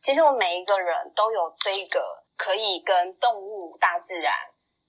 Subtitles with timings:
[0.00, 4.34] 其实我们每一个人都有这个可以跟动物、大自然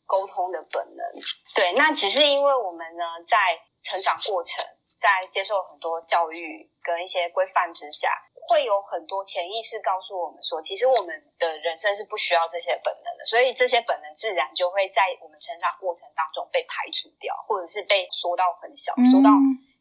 [0.06, 1.06] 沟通的本能。
[1.54, 4.64] 对，那只是因为我们呢，在成长过程，
[4.98, 8.10] 在接受很多教育跟一些规范之下。
[8.50, 19.30] 会有很多潜意识告诉我们说，其实我们的人生是不需要这些本能的，所以这些本能自然就会在我们成长过程当中被排除掉，或者是被缩到很小，缩到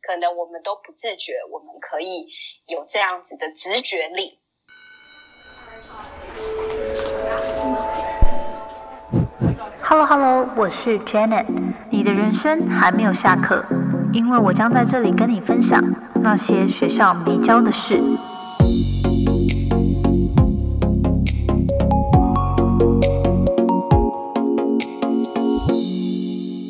[0.03, 2.29] 可能我们都不自觉，我们可以
[2.67, 4.40] 有这样子的直觉力。
[9.83, 11.47] Hello Hello，我是 Janet，
[11.91, 13.65] 你的人生还没有下课，
[14.13, 15.83] 因为我将在这里跟你分享
[16.23, 18.01] 那些学校没教的事。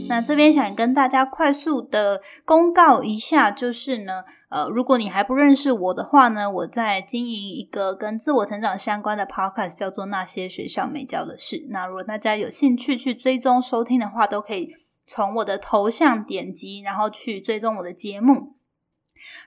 [0.08, 11.56] 那这边想跟大家快速的公告一下，就是呢，呃，如果你还不认识我的话呢，我在经营一个跟自我成长相关的 podcast，叫做《那些学校没教的事》。
[11.70, 14.68] 那如果大家有兴趣去追踪收听的话，都可以
[15.06, 18.56] 从我的头像点击，然后去追踪我的节目。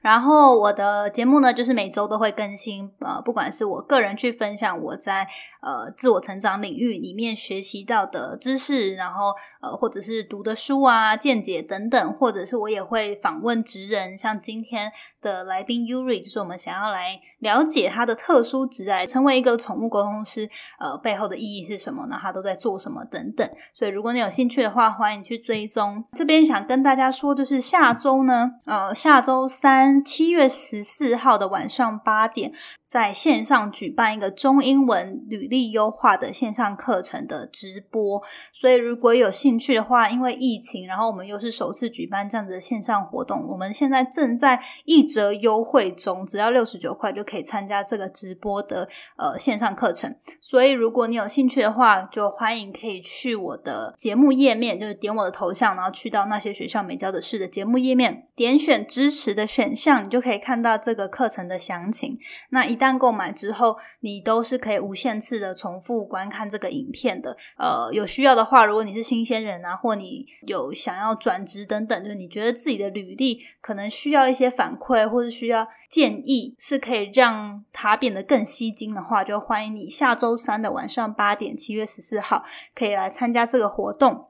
[0.02, 5.28] 然后我的节目呢，就是每周都会更新，呃，不管是我个人去分享我在
[5.62, 14.92] 呃自我成长领域里面学习到的知识，然后呃或者是读的书啊、见解等等，或者是我也会访问职人，像今天
[15.24, 22.20] 的来宾 Yuri，就是我们想要来了解他的特殊职来，成为一个宠物沟通师，呃背后的意义是什么呢？
[22.22, 23.50] 他都在做什么等等。
[23.74, 26.04] 所以如果你有兴趣的话，欢迎去追踪。
[26.12, 32.54] 这边想跟大家说，就是下周呢，呃下周三七月十四号的晚上八点。
[32.94, 50.16] 在线上举办一个中英文履历优化的线上课程的直播，所以如果有兴趣的话，因为疫情，然后我们又是首次举办这样子的线上活动，我们现在正在一折优惠中，只要六十九块就可以参加这个直播的呃线上课程。
[50.40, 62.20] 所以如果你有兴趣的话，就欢迎可以去我的节目页面，就是点我的头像，然后去到那些学校没教的事的节目页面，点选支持的选项，你就可以看到这个课程的详情。
[62.50, 67.38] 那一旦购买之后，你都是可以无限次的重复观看这个影片的。
[67.58, 82.44] 呃，有需要的话，如果你是新鲜人啊，或你有想要转职等等，就是你觉得自己的履历可能需要一些反馈，或者需要建议，是可以让它变得更吸睛的话，就欢迎你下周三的晚上八点，七月十四号
[82.76, 84.28] 可以来参加这个活动。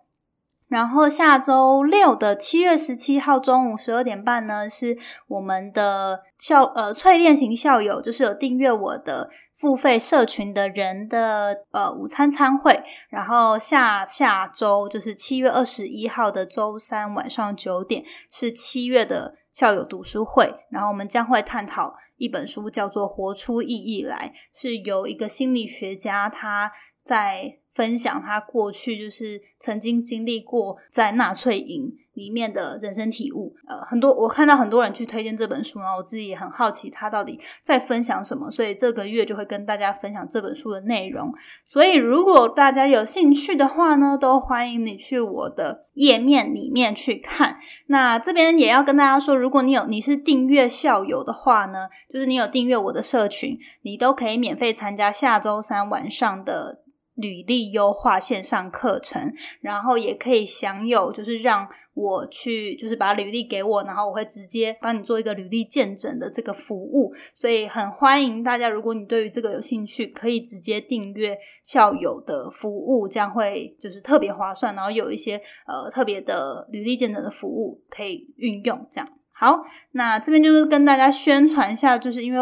[0.73, 4.97] 然后下周六的七月十七号中午十二点半呢，是
[5.27, 12.83] 我们的校呃淬炼型校友，就是有订阅我的付费社群的人的呃午餐餐会。
[13.09, 20.51] 然后下下周就是七月二十一号的周三晚上九点，是七月的校友读书会。
[20.71, 26.71] 然后我们将会探讨一本书，叫做《活出意义来》，是由一个心理学家他
[27.05, 27.59] 在。
[27.73, 41.33] 分享他过去就是曾经经历过在纳粹营里面的人生体悟，呃，很多我看到很多人去推荐这本书，然后我自己也很好奇他到底在分享什么，所以这个月就会跟大家分享这本书的内容。
[41.65, 47.57] 所以如果大家有兴趣的话呢，都欢迎你去我的页面里面去看。
[47.87, 56.82] 那这边也要跟大家说，如果你有你是订阅校友的话呢，就是你有订阅我的社群，你都可以免费参加下周三晚上的。
[57.15, 67.13] 履历优化线上课程，然后也可以享有，就是让我去，就是把履历给我，然后我会直接帮你做一个履历见证的这个服务。
[67.33, 78.87] 所以很欢迎大家，如果你对于这个有兴趣，可以直接订阅校友的服务，这样会就是特别划算，然后有一些呃特别的履历见证的服务可以运用。
[78.89, 79.59] 这样好，
[79.91, 82.39] 那这边就是跟大家宣传一下，就是因为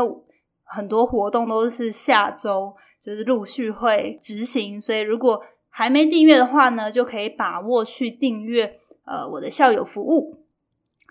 [0.64, 2.74] 很多活动都是下周。
[3.01, 10.38] 就是陆续会执行，所以如果还没订阅的话呢，就可以把握去订阅呃我的校友服务。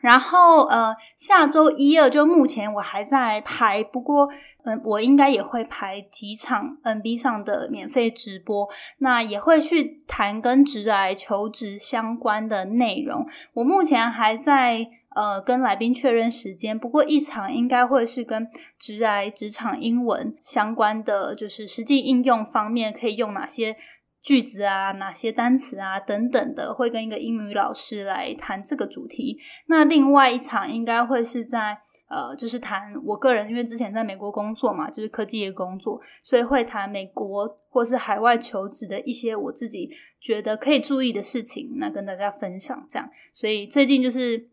[0.00, 4.28] 然后呃下周一二就目前我还在排，不过
[4.64, 13.26] 嗯我应该也会排几场 NB 上的免费直播，那也会去谈跟职来求职相关的内容。
[13.54, 14.86] 我目前还在。
[15.16, 16.78] 呃，跟来宾确认时间。
[16.78, 18.46] 不过一场应该会是跟
[18.78, 23.76] 职来职场英文相关的，就是实际应用方面可以用哪些
[24.22, 29.36] 句子啊，哪些单词啊等等的，会跟一个英语老师来谈这个主题。
[29.66, 31.76] 那另外一场应该会是在
[32.08, 39.90] 呃，就是谈我个人，因为之前在美国工作嘛，就是科技业工作，所以会谈美国或是海外求职的一些我自己
[40.20, 43.10] 觉得可以注意的事情，那跟大家分享这样。
[43.32, 44.49] 所以最近就是。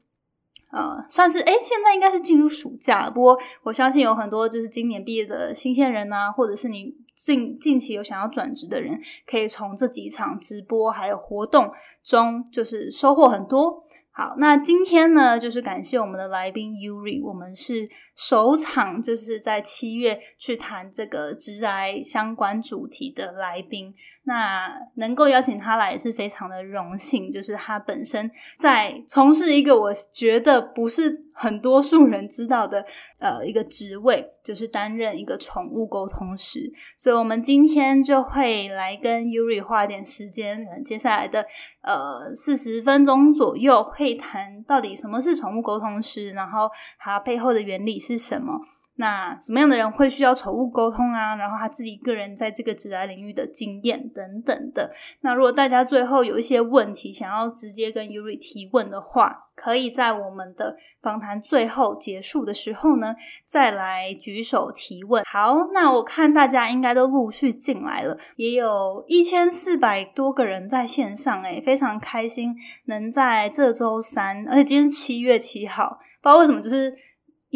[0.77, 3.09] 呃，算是诶，现在应该是进入暑假了。
[3.09, 11.71] 不过我相信有很多就是今年毕业的新鲜人啊，或者是你近近期有想要转职的人，可以从这几场直播还有活动
[12.03, 13.83] 中，就是收获很多。
[14.11, 23.93] 好，那今天呢，就是感谢我们的来宾 Yuri，我们是首场就是在七月去谈这个直癌相关主题的来宾。
[24.23, 32.85] 那能够邀请他来也是非常的荣幸，就是他本身在从事一个我觉得不是很多数人知道的
[33.19, 36.69] 呃一个职位，就是担任一个宠物沟通师。
[36.97, 41.45] 所以，我们今天就会来跟 Yuri 花点时间，可能接下来的
[41.81, 46.69] 呃四十分钟左右，会谈到底什么是宠物沟通师，然后
[46.99, 48.61] 它背后的原理是什么。
[48.99, 51.35] 那什么样的人会需要宠物沟通啊？
[51.35, 54.91] 然后他自己个人在这个职来领域的经验等等的。
[55.21, 63.15] 那如果大家最后有一些问题想要直接跟 Yuri 提问的话，可以在我们的访谈最后结束的时候呢，
[63.45, 65.23] 再来举手提问。
[65.31, 72.55] 好，那我看大家应该都陆续进来了，也有一千四百多个人在线上，诶非常开心
[72.85, 76.91] 能在这周三，而且今天七月七号，不知道为什么就是。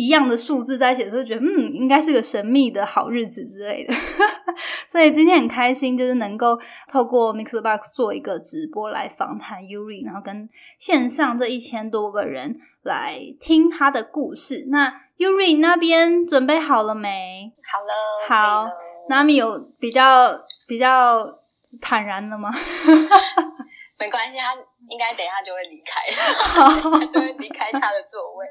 [0.02, 3.94] 一样的数字在写，就觉得嗯，应该是个神秘的好日子之类的。
[4.88, 6.60] 所以今天很开心，就是能够
[6.90, 14.66] 透过 Mixbox 做一个直播来访谈 Yuri，然后跟线上这一千多个人来听他的故事。
[14.70, 17.54] 那 Yuri 那边准备好了没？
[17.72, 17.94] 好了，
[18.28, 18.72] 好。
[19.10, 21.40] Nami 有比较比较
[21.82, 22.50] 坦然了吗？
[24.02, 24.56] 没关系，他
[24.90, 26.02] 应该等一下就会离开，
[26.58, 28.48] 好，就会离开他的座位。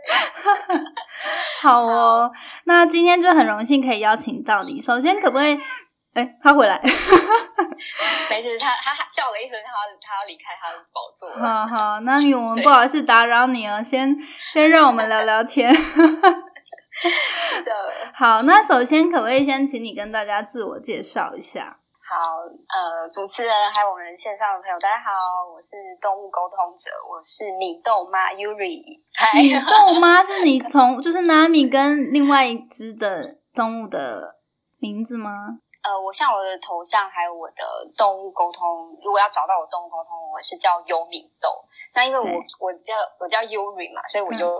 [1.60, 2.30] 好哦，
[2.66, 4.80] 那今天就很荣幸可以邀请到你。
[4.80, 5.58] 首先，可不可以？
[6.14, 6.80] 哎，他回来，
[8.30, 11.28] 没事，他他叫了一声，他他要离开他的宝座。
[11.36, 14.16] 好好，那我们不好意思打扰你了，先
[14.52, 15.74] 先让我们聊聊天。
[15.74, 17.72] 是的，
[18.14, 21.79] 好，那首先可不可以先请你跟大家自我介绍一下？
[22.10, 28.98] 好，呃，主持人还有我们线上的朋友，大家好，我是动物沟通者，我是米豆妈 Yuri。
[29.38, 34.34] 米豆妈 是你从就是 Nami 跟另外一只的动物的
[34.80, 35.30] 名字吗？
[35.86, 37.62] 呃，我像我的头像还有我的
[37.96, 41.48] 动物沟通，如果要找到我动物沟通，我是叫优米豆。
[41.94, 42.26] 那因为我
[42.58, 44.50] 我叫我叫 Yuri 嘛，所以我就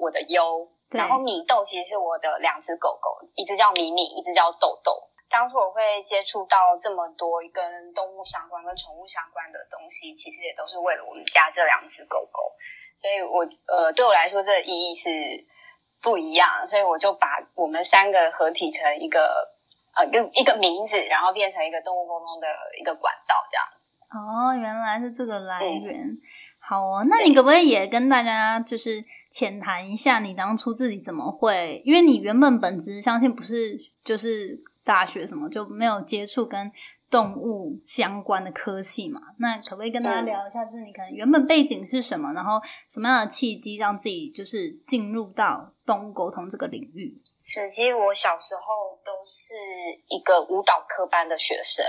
[0.00, 0.66] 我的优。
[0.88, 4.90] 然后米豆其实是我的两只狗狗，一只叫米米，一只叫豆豆。
[5.30, 12.42] 当初我会接触到这么多跟动物相关、跟宠物相关的东西，其实也都是为了我们家这两只狗狗。
[12.96, 15.08] 所以，我呃，对我来说，这个意义是
[16.02, 16.66] 不一样。
[16.66, 19.30] 所以，我就把我们三个合体成一个
[19.94, 22.48] 呃，就一个名字，然后变成一个动物沟通的
[22.78, 23.94] 一个管道，这样子。
[24.10, 26.18] 哦，原来是这个来源。
[26.58, 31.80] 好哦，那你可不可以也跟大家就是浅谈一下，你当初自己怎么会？
[31.86, 34.64] 因为你原本本质相信不是就是。
[34.90, 36.68] 大学什么就没有接触跟
[37.08, 39.20] 动物相关的科系嘛？
[39.38, 47.16] 那可不可以跟大家聊一下，就是你可能原本背景是什么，然后什么样的契机让自己就是进入到动物沟通这个领域？
[47.44, 49.54] 是，其实我小时候都是
[50.08, 51.84] 一个舞蹈科班的学生，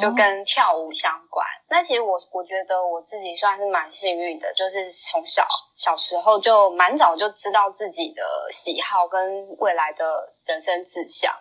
[0.00, 1.46] 就跟跳舞相关。
[1.68, 5.46] 那其实我我觉得我自己算是蛮幸运的，就是从小
[5.76, 10.04] 小时候就蛮早就知道自己的喜好跟未来的
[10.44, 11.32] 人生志向。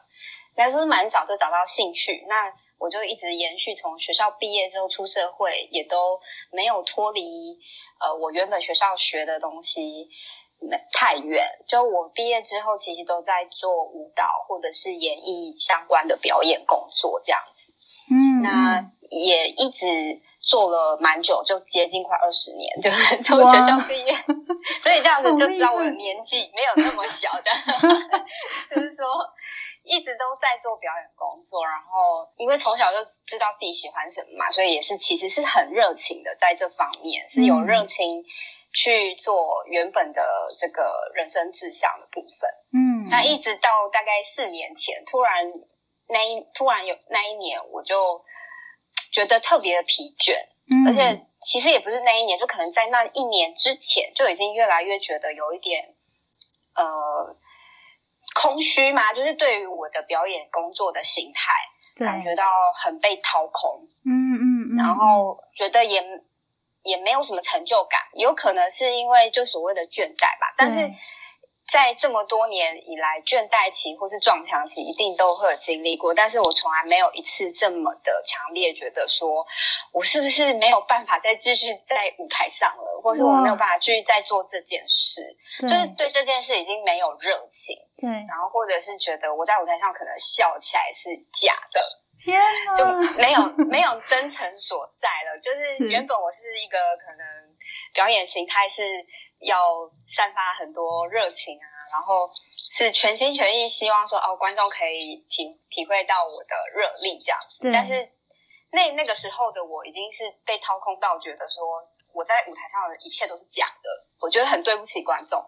[0.61, 6.19] 应该说是蛮早就找到兴趣，那我就一直延续，从学校毕业之后出社会，也都
[6.51, 7.57] 没有脱离
[7.99, 10.07] 呃我原本学校学的东西
[10.93, 11.43] 太远。
[11.67, 17.73] 就我毕业之后，其实都在做舞蹈或者是演艺相关的表演工作这样子。
[18.11, 24.13] 嗯，那也一直做了蛮久，就接近快二十年，就是从学校毕业，
[24.79, 27.49] 所以这样子就知道我的年纪没有那么小的，
[28.69, 29.07] 就是说。
[29.83, 38.23] 一直都在做表演工作，然后因为从小就知道自己喜欢什么嘛，所以也是其实是很热情的，在这方面是有热情
[38.71, 40.21] 去做原本的
[40.59, 42.49] 这个人生志向的部分。
[42.73, 45.51] 嗯，那一直到大概四年前，突然
[46.09, 48.23] 那一突然有那一年，我就
[49.11, 50.35] 觉得特别的疲倦，
[50.87, 55.95] 而且其实也不是那一年，就可能在那一年之前就已经越来越觉得有一点
[56.75, 57.35] 呃。
[58.33, 59.13] 空虚吗？
[59.13, 62.43] 就是对于我的表演工作的形态，感觉到
[62.83, 63.87] 很被掏空。
[64.05, 66.03] 嗯嗯，然后觉得也
[66.83, 70.53] 也没有什么成就感，有可能是因为就所谓的倦怠吧。
[70.57, 70.89] 但是
[71.71, 79.47] 在这么多年以来，倦怠期或是撞墙期一定都会有经历过，但是我从来没有一次这么的强烈觉得说，
[79.93, 85.21] 我是不是没有办法再继续在舞台上了，或是我没有办法继续再做这件事，
[85.61, 91.79] 就是对这件事已经没有热情，对，然后或者是觉得我在舞台上可能笑起来是假的，
[92.21, 95.87] 天呐，就没有没有真诚所在了，就是。
[95.87, 97.25] 原本我是一个可能
[97.93, 98.83] 表演形态是。
[99.41, 102.29] 要散发很多热情啊，然后
[102.71, 107.71] 是全心全意希望说哦，观众可以体体会到我的热力这样子。
[107.73, 108.07] 但是
[108.71, 111.63] 那那个时候的我已经是被掏空到觉得说
[112.13, 115.43] 我在舞台上的一切都是假的，我觉得很对不起观众，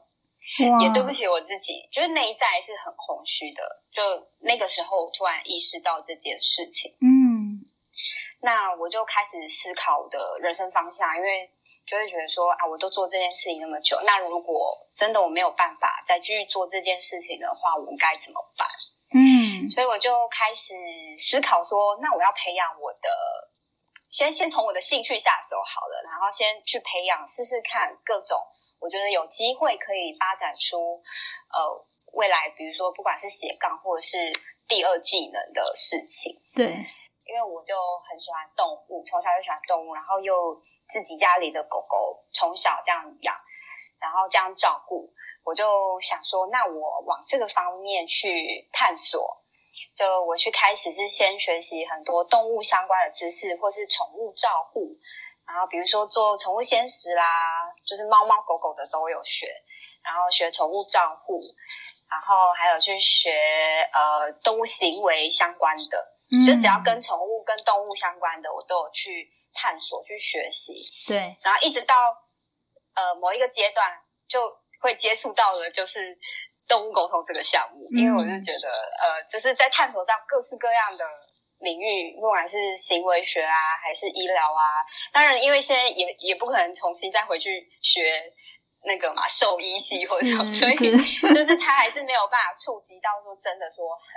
[0.82, 3.84] 也对不起我自己，就是内在是很空虚的。
[3.94, 4.02] 就
[4.40, 7.62] 那个时候突然意识到这件事情，嗯，
[8.42, 11.52] 那我就开始思考我的人生方向，因为。
[11.86, 18.66] 就会觉得说啊，我都做这件事情那么久，那如果真的我没有办法再继续做这件事情的话，我该怎么办？
[19.14, 20.74] 嗯，所以我就开始
[21.20, 23.10] 思考说，那我要培养我的，
[24.10, 28.40] 先先从我的兴趣下手好了，然后先去培养试试看各种
[28.80, 31.04] 我觉得有机会可以发展出
[31.52, 31.60] 呃
[32.14, 34.32] 未来，比如说不管是斜杠或者是
[34.70, 36.32] 第二技能的事情。
[36.56, 36.66] 对，
[37.28, 37.76] 因为我就
[38.08, 40.34] 很喜欢动物，从小就喜欢动物，然后又。
[40.94, 43.36] 自己家里的狗狗从小这样养，
[44.00, 45.12] 然后这样照顾，
[45.44, 49.42] 我就想说，那我往这个方面去探索。
[49.96, 54.96] 就我去开始是先学习很多动物相关的知识，或是宠物照护，
[55.48, 57.24] 然后比如说做宠物鲜食啦，
[57.84, 59.48] 就是猫猫狗狗的都有学，
[60.04, 61.40] 然后学宠物照护，
[62.08, 63.32] 然后还有去学
[63.92, 66.14] 呃动物行为相关的，
[66.46, 69.32] 就只要跟宠物跟动物相关的，我都有去。
[69.54, 70.74] 探索去学习，
[71.08, 71.96] 对，然后一直到
[72.96, 73.92] 呃某一个阶段，
[74.28, 74.40] 就
[74.82, 76.18] 会接触到了就是
[76.68, 81.06] 动物沟通这个项目，因为我就觉得呃就是在探索到各式各样的
[81.60, 88.34] 领域，不管是行为学啊，还是医疗啊，当然因为现在也也不可能重新再回去学
[88.84, 90.76] 那个嘛兽医系或者什么，所以
[91.34, 94.08] 就是他还是没有办法触及到说真的说很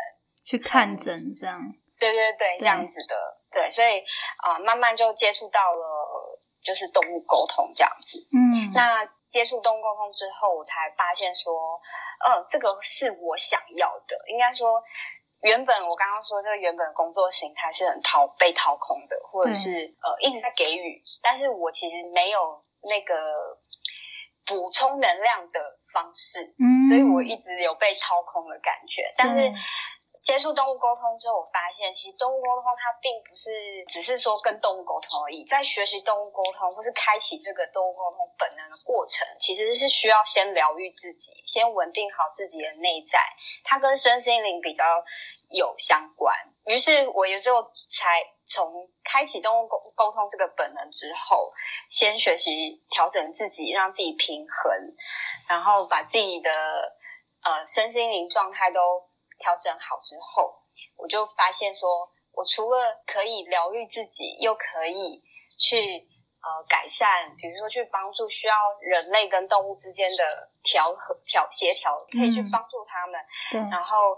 [0.44, 1.60] 去看诊这样。
[1.98, 3.16] 对对对，这样子的，
[3.56, 4.04] 对，所以
[4.44, 8.20] 啊，慢慢就接触到了就是动物沟通这样子。
[8.36, 11.54] 嗯，那接触动物沟通之后，我才发现说，
[12.20, 14.14] 呃，这个是我想要的。
[14.28, 14.82] 应该说，
[15.40, 19.70] 原本我刚刚说这个原本工作形态是很掏被掏空的，或者是
[20.02, 23.56] 呃一直在给予，但是我其实没有那个
[24.44, 29.50] 补充能量的方式，嗯，所以我一直有被掏空的感觉，但是。
[30.26, 35.44] 接触动物沟通之后，我发现其实动物沟通它并不是只是说跟动物沟通而已。
[35.44, 43.20] 在学习动物沟通或是开启这个动物沟通本能的过程，其实是需要先疗愈自己，先稳定好自己的内在。
[43.62, 44.82] 它跟身心灵比较
[45.48, 46.34] 有相关。
[46.64, 51.52] 于是我有时候才从开启动物沟沟通这个本能之后，
[51.88, 54.74] 先学习调整自己，让自己平衡，
[55.48, 56.50] 然后把自己的
[57.44, 58.80] 呃身心灵状态都。
[59.38, 60.54] 调整好之后，
[60.96, 65.22] 我就发现说，我除了可以疗愈自己，又可以
[65.58, 65.76] 去
[66.40, 73.20] 呃改善，比如说去帮助需要人类跟动物之间的调和、调协调，可以去帮助他们。
[73.50, 73.60] 对。
[73.70, 74.16] 然后，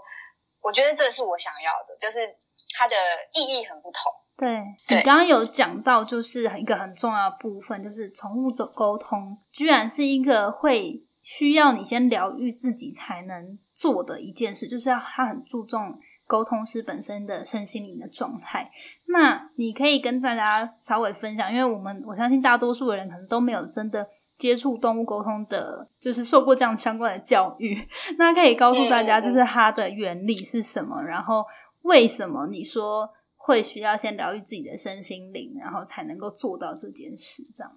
[0.61, 2.37] 我觉得这是我想要的，就是
[2.75, 2.95] 它的
[3.33, 4.11] 意义很不同。
[4.37, 4.49] 对。
[4.87, 11.05] 你刚刚有讲到，就是一个很重要的部分，就是宠物走沟通，居然是一个会。
[11.21, 18.69] 需要你先疗愈自己才能做的一件事，就是要他很注重沟通师本身的身心灵的状态。
[19.05, 24.05] 那你可以跟大家稍微分享，因为我们我相信大多数的人可能都没有真的
[24.37, 27.87] 接触动物沟通的，就是受过这样相关的教育。
[28.19, 31.45] 那可以告诉大家，就是它的原理是什么，然后
[31.83, 37.71] 为什么你说会需要先疗愈自己的身心灵，然后才能够做到这件事，这样。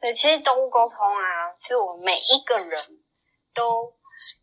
[0.00, 2.82] 对，其实动物沟通啊，是我们每一个人
[3.54, 3.92] 都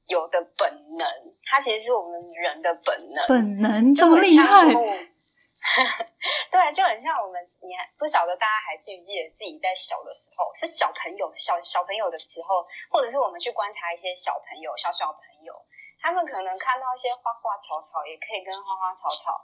[0.08, 1.08] 有的本能，
[1.46, 3.28] 它其实是我们人的本能。
[3.28, 4.66] 本能这么厉害？
[6.50, 15.54] 对，就很像我们，你还不晓得大家还记不记得自己在小的时候，是小朋友小小朋友的时候，或者是我们去观察一些小朋友、小小朋友，
[16.02, 19.38] 他们可能看到一些花花草草，也可以跟花花草草。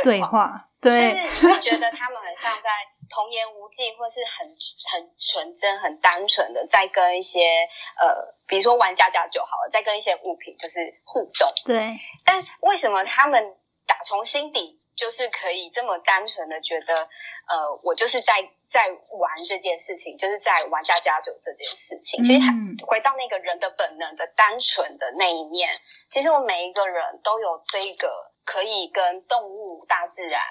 [0.00, 2.70] 对话，对，就是你会觉得他们很像在
[3.10, 4.46] 童言无忌，或是很
[4.90, 7.68] 很纯真、很单纯的在跟一些
[8.00, 11.52] 呃，比如说玩家家酒好了，在跟一些物品就是互动。
[11.66, 13.54] 对，但为什么他们
[13.86, 18.34] 打从心底就是可以这么单纯的觉得，呃，我就是在
[18.68, 22.22] 在玩这件事情，就是在玩家家酒这件事情。
[22.22, 22.40] 其实
[22.86, 25.68] 回到那个人的本能的单纯的那一面，
[26.08, 30.42] 其实我们每一个人都有这个可以跟动物、大自然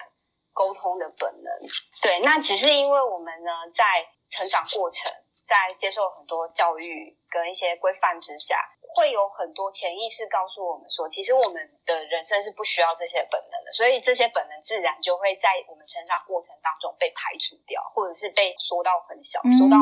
[0.52, 1.52] 沟通的本能。
[2.00, 5.10] 对，那只是因为我们呢，在成长过程，
[5.46, 8.56] 在接受很多教育跟一些规范之下。
[8.94, 19.78] 会有很多潜意识告诉我们说，其实我们的人生是不需要这些本能的，所以这些本能自然就会在我们成长过程当中被排除掉，或者是被缩到很小，缩到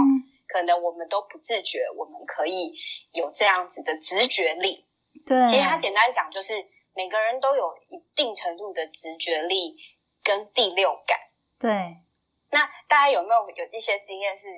[0.46, 2.72] 可能我们都不自觉，我们可以
[3.10, 4.86] 有这样子的直觉力。
[5.26, 6.64] 对，其实它简单讲就是
[7.00, 9.74] 每个人都有一定程度的直觉力
[10.22, 11.18] 跟第六感。
[11.58, 11.70] 对，
[12.50, 14.48] 那大家有没有有一些经验是？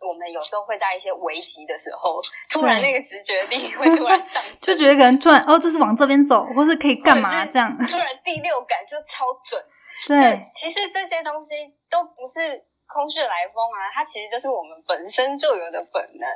[0.00, 7.70] 我们有时候会在一些危急的时候，突然那个直觉力会突然上 升，就觉得可能突然哦，就是往这边走，或是可以干嘛这样。
[7.86, 9.62] 突然第六感就超准。
[10.08, 11.54] 对，其实这些东西
[11.90, 16.26] 都不是空穴来风啊，它其实就是我们本身就有的本能，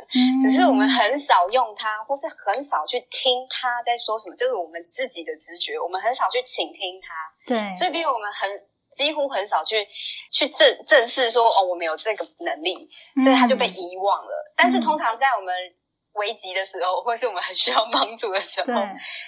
[0.41, 7.09] 只是我们很少用它，或是很少去听它在说什么，就是我们自己的直觉，我们很少去倾听它。
[7.47, 8.49] 对，所以比如我们很。
[8.95, 9.85] 几乎很少去
[10.31, 12.89] 去正正视说哦，我们有这个能力，
[13.25, 14.55] 所以它就被遗忘了。
[14.57, 15.53] 但是通常在我们
[16.13, 18.81] 危急的时候，或是我们很需要帮助的时候，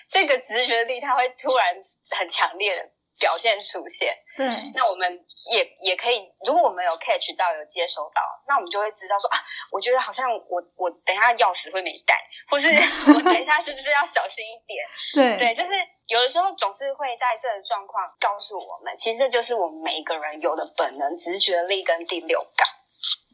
[0.09, 1.75] 这个直觉力它会突然
[2.17, 2.83] 很强烈的
[3.19, 4.15] 表现出现。
[4.37, 5.09] 对，那我们
[5.51, 9.39] 也也可以，如果我们有 catch 到有接收到，那我们就会知道说啊，
[9.71, 12.15] 我觉得好像我我等一下钥匙会没带，
[12.51, 12.69] 或是
[13.13, 14.85] 我等一下是不是要小心一点？
[15.15, 15.73] 对对，就是。
[16.09, 22.69] 有的时候总是会在这个状况告诉我们，其实这就是我们每一个人有的本能、直觉力跟第六感。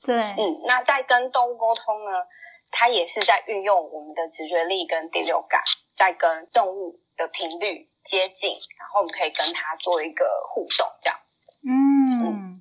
[0.02, 2.24] 对，嗯，那在跟动物沟通呢，
[2.70, 5.62] 它也是在运用我们的直觉力跟第六感，
[5.92, 11.44] 在跟动物的频率接近，然后我们可以跟他做一个互动，这样子。
[11.66, 12.60] 嗯，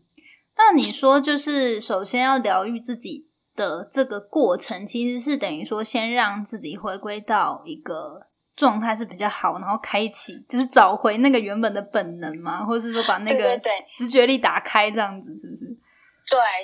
[0.55, 8.27] 那你说，就是首先要疗愈自己的这个过程，其实是等于说，先让自己回归到一个。
[8.53, 13.59] 状态是比较好，然后开启就是找回那个原本的本能嘛，或者是说把那个
[13.91, 15.65] 直觉力打开，这样子是不是？
[15.65, 15.77] 对，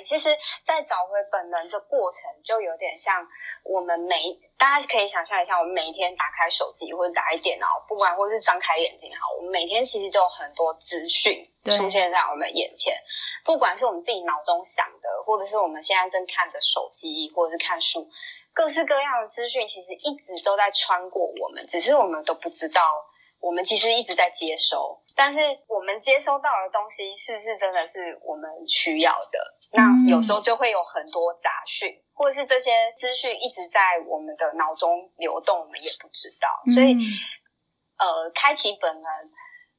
[0.02, 3.26] 其实，在找回本能的过程，就有点像
[3.64, 12.94] 我们每大家可以想象一下，我们每一天打开手机或者打开电脑，不管或是张开眼睛好，我们每天其实就有很多资讯出现在我们眼前，
[13.44, 18.08] 不管是我们自己脑中想的，或者是我们现在正看的手机，或者是看书。
[18.54, 22.82] 各式各样的资讯其实一直都在穿过我们，只是我们都不知道，
[23.40, 25.00] 我们其实一直在接收。
[25.14, 29.57] 但是我们接收到的东西是不是真的是我们需要的？
[29.72, 36.48] 那有时候就会有很多杂讯，或者是这些资讯一直在我们的脑中流动，我们也不知道。
[36.72, 36.96] 所以，
[37.98, 39.10] 呃，开启本能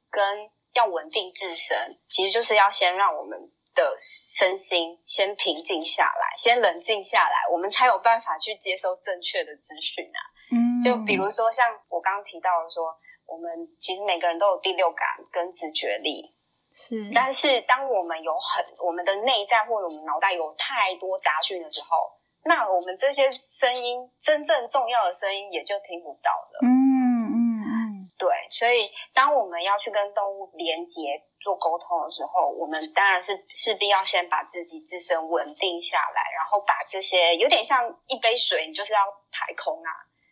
[0.09, 3.51] 跟要稳定自身，其实就是要先让我们。
[3.75, 10.19] 的身心先平静下来，先冷静下来，我们才有办法去接收正确的资讯啊。
[10.51, 12.93] 嗯，就比如说像我刚刚提到的，说
[13.25, 16.35] 我们其实每个人都有第六感跟直觉力，
[16.79, 17.11] 是。
[17.13, 22.15] 但是当我们有很我们的内在或者我们脑袋有太多杂讯的时候，
[22.45, 26.59] 那我们这些声音真正重要的声音也就听不到了。
[26.63, 27.37] 嗯嗯
[27.67, 28.11] 嗯。
[28.17, 38.99] 对，所以当我们要去跟动物连接做沟通的时候，我们当然是势必要先把自己自身稳定下来，然后把这些有点像一杯水，你就是要
[39.31, 39.91] 排空啊。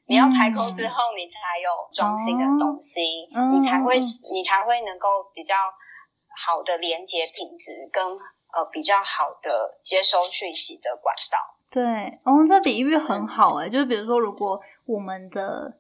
[0.10, 4.00] 你要排空之后，你才有装新的东西，你才会
[4.32, 5.56] 你才会能够比较
[6.38, 8.04] 好的连接品质，跟
[8.54, 11.38] 呃比较好的接收讯息的管道。
[11.70, 15.80] 对，哦，这比喻很好哎，就是比如说，如果我们的。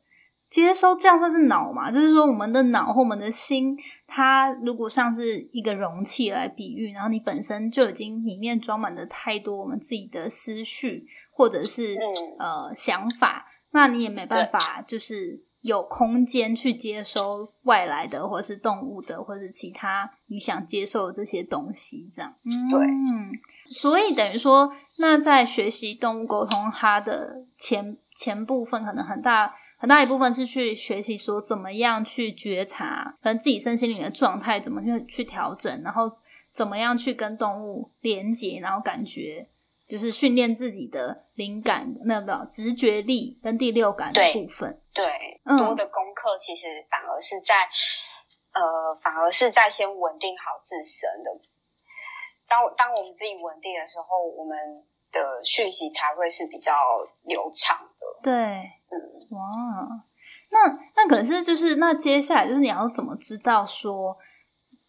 [0.49, 1.91] 接收这样算是脑嘛？
[1.91, 3.75] 就是说，我们的脑或我们的心，
[4.07, 11.97] 它如果像是一个容器来比喻，然后你本身就已经里面装满了太多我们自己的思绪或者是
[12.39, 22.09] 呃想法，那你也没办法，就是有空间去接收外来的，或是动物的，或是其他你想接受的这些东西。
[22.11, 22.33] 这样，
[22.69, 23.31] 对，嗯，
[23.69, 29.53] 所以等于说，那在学习动物沟通，它的前前部分可能很大。
[29.79, 36.11] 很大一部分是去学习说怎么样去觉察，可能自己身心灵的状态怎么去去调整，然后
[36.51, 39.47] 怎么样去跟动物连接，然后感觉
[39.87, 44.81] 就是训练自己的灵感那个直觉力跟第六感的部分。
[44.93, 47.67] 对，多的功课其实反而是在
[48.53, 51.39] 呃，反而是在先稳定好自身的。
[52.47, 54.57] 当当我们自己稳定的时候，我们
[55.11, 56.73] 的讯息才会是比较
[57.23, 58.05] 流畅的。
[58.23, 58.33] 对，
[58.89, 59.27] 嗯。
[59.31, 60.05] 哇，
[60.49, 64.17] 那那可是就是那接下来就是你要怎么知道说，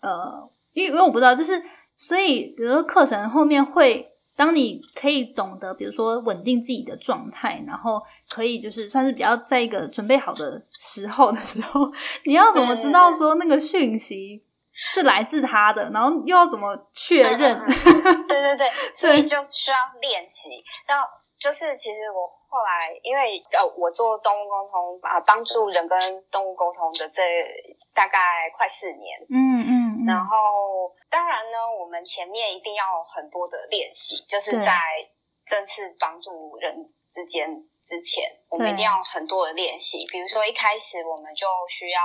[0.00, 1.60] 呃，因为因为我不知道，就是
[1.96, 11.90] 所以，比如说课程后面会，当你可以懂得，比如说稳定自己的状态，然后可以就是算是比较在一个准备好的时候的时候，
[12.24, 14.40] 你要怎么知道说那个讯息
[14.72, 17.58] 是来自他的，然后又要怎么确认？
[17.66, 20.50] 对对对，所以就需要练习。
[20.86, 21.04] 然后
[21.38, 27.22] 就是其实我后来因为呃，我做动物沟通啊，帮助人跟动物沟通的这
[27.94, 34.80] 大概快四年，嗯嗯，然后当然呢，我们前面一定要很多的练习，就是在
[35.46, 36.74] 正式帮助人
[37.10, 37.48] 之间
[37.84, 40.06] 之前，我们一定要很多的练习。
[40.10, 42.00] 比如说一开始我们就需要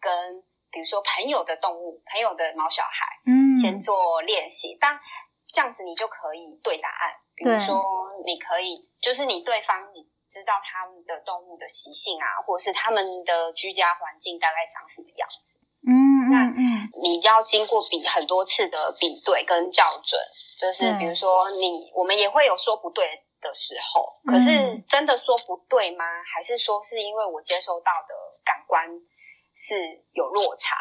[0.00, 4.98] 跟比如说朋友的动物、朋友的毛小孩，嗯，先做练习，但
[5.46, 7.14] 这样子你就可以对答案。
[7.36, 7.82] 比如说
[8.24, 10.08] 你可以，就是你对方你。
[10.26, 15.60] 知道他们的动物的习性啊，或者是他们的居家环境大概长什么样子？
[15.86, 15.92] 嗯，
[16.32, 20.18] 那嗯，你要经过比很多次的比对跟校准，
[20.58, 23.06] 就是比如说你，我们也会有说不对
[23.40, 26.04] 的时候，可是真的说不对吗？
[26.34, 28.88] 还是说是因为我接收到的感官
[29.54, 30.74] 是有落差，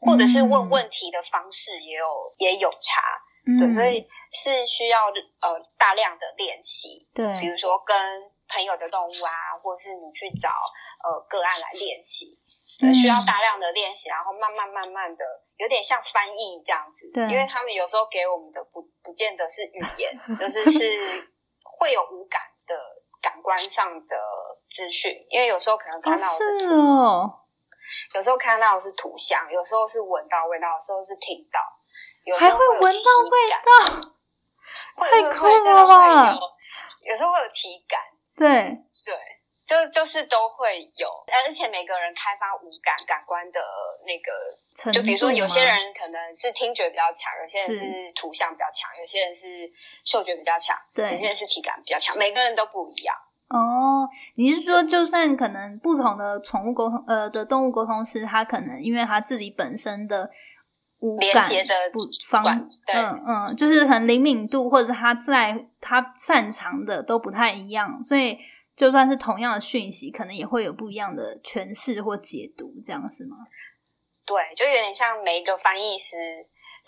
[0.00, 3.00] 或者是问问题的方式也有也有差？
[3.56, 5.06] 对，所以是需要
[5.40, 7.08] 呃大量的练习。
[7.14, 7.96] 对，比如说跟。
[8.50, 10.48] 朋友的动物啊，或者是你去找
[11.04, 12.32] 呃个案来练习，
[12.80, 15.22] 对需要大量的练习，然后慢慢慢慢的，
[15.58, 17.10] 有点像翻译这样子。
[17.12, 20.80] 对，因为他们有时候给我们的不不见得是语言， 就是是
[21.62, 22.74] 会有无感的
[23.20, 24.16] 感官上的
[24.70, 25.12] 资讯。
[25.28, 27.40] 因为有时候可能看到是哦，
[28.14, 31.60] 有时候看到的是图像，有时候是闻到味道，有时候是听到，
[32.28, 34.12] 有还会闻到味道，
[35.08, 36.34] 太酷了吧！
[37.08, 37.98] 有时候会有体感。
[38.36, 38.46] 对
[39.06, 39.16] 对，
[39.66, 41.08] 就就是都会有，
[41.46, 43.60] 而且每个人开发五感感官的
[44.04, 49.70] 那个，就比如说有些人可能是听觉比较强，有些人是图像比较强，有些人是
[50.04, 53.16] 嗅觉比较强，对，有些人是体感比较强，每个人都不一样。
[53.48, 60.30] 哦，你是说，就算可能不同的宠物沟通，呃，的动物沟通师，他可能因为他自己本身的
[61.00, 62.42] 五感的不方，
[62.86, 68.38] 嗯嗯，就是很灵敏度，或者他在他擅长的都不太一样，所以
[68.74, 73.36] 就算是同样的讯息，可能也会有不一样的诠释或解读，这样是吗？
[74.26, 76.16] 对，就有点像每一个翻译师。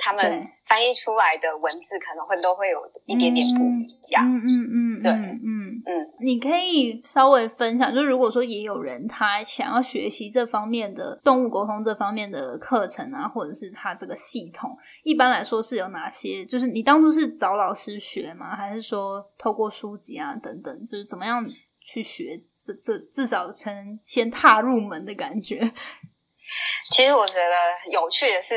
[0.03, 0.23] 他们
[0.67, 4.25] 翻译出来的文字可能会都会有一点点不一样。
[4.25, 16.45] 嗯嗯嗯，对，嗯嗯，你可以稍微分享，就如果说也有人他想要学习这方面的动物沟通这方面的课程啊，或者是他这个系统，一般来说是有哪些？
[16.47, 18.57] 就是你当初是找老师学吗？
[18.57, 20.87] 还是说透过书籍啊等等？
[20.87, 21.45] 就是怎么样
[21.81, 22.41] 去学？
[22.65, 25.59] 这这至少才能先踏入门的感觉。
[26.93, 28.55] 其实我觉得有趣的是。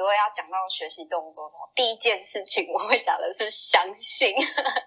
[0.00, 4.34] 如果要讲到学习动物沟通，第一件事情我会讲的是相信，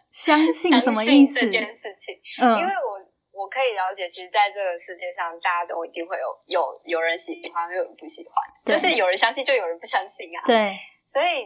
[0.09, 1.39] 相信什么意思？
[1.39, 2.97] 这件事情，嗯，因为我
[3.29, 10.41] 我可以了解，其实在这个世界上，大家都一定会有有有人喜欢，有人不喜欢，就是有人相信，就有人不相信啊。
[10.47, 11.45] 对，所以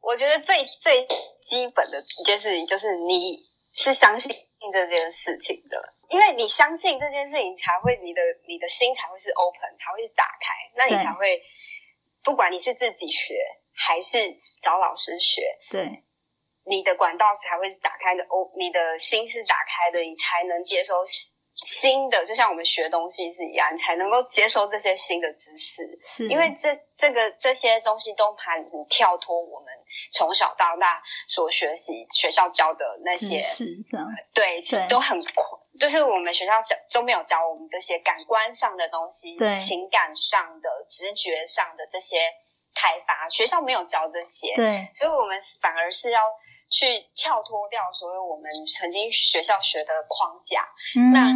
[0.00, 1.04] 我觉得最最
[1.42, 3.42] 基本的一件事情，就是你
[3.74, 4.30] 是相信
[4.72, 5.76] 这件事情的，
[6.10, 11.42] 因为你相信这件事情，才会你的你的心才会是 open，才会是打开，那你才会。
[12.22, 13.34] 不管你是自己学
[13.74, 14.18] 还是
[14.60, 16.04] 找老师学，对，
[16.64, 20.94] 你的管道才会是打开的哦，你的心是打开的，你才能接收
[21.54, 25.98] 新的，就像我们学东西是一样，你才能够接收这些新的知识。
[26.02, 29.72] 是，因为这这个这些东西都很跳脱我们
[30.12, 35.58] 从小到大所学习学校教的那些，是这样，对，都很快。
[35.78, 42.18] 就是我们学校教都没有教我们这些感官上的东西，情感上的、直觉上的这些
[42.74, 46.20] 开发，学校没有教这些，对，所以我们反而是要
[46.70, 50.66] 去跳脱掉所有我们曾经学校学的框架。
[51.12, 51.32] 那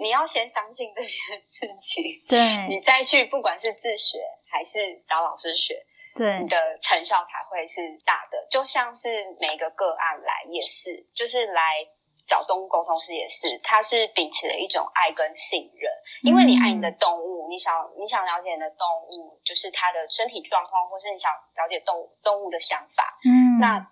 [0.00, 1.10] 你要先相信这件
[1.44, 4.18] 事情， 对，你再去，不管是自学
[4.50, 5.74] 还是找老师学，
[6.16, 8.46] 对，你的成效才会是大的。
[8.50, 9.08] 就像是
[9.40, 11.86] 每个个案来也是，就是来。
[12.30, 15.90] 找动物沟通师也是，他是秉持了一种爱跟信任，
[16.22, 23.84] 因为你爱你的动物，你想你想了解你的动物，就是它的身体状况，或是你想了解动物动物的想法，嗯，那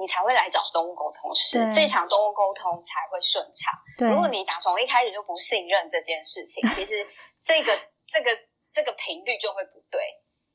[0.00, 4.08] 你才会来找动物沟通师，这场动物沟通才会顺畅。
[4.08, 7.06] 如果你打从一开始就不信任这件事情，其实
[7.42, 8.30] 这个这个
[8.72, 10.00] 这个频率就会不对。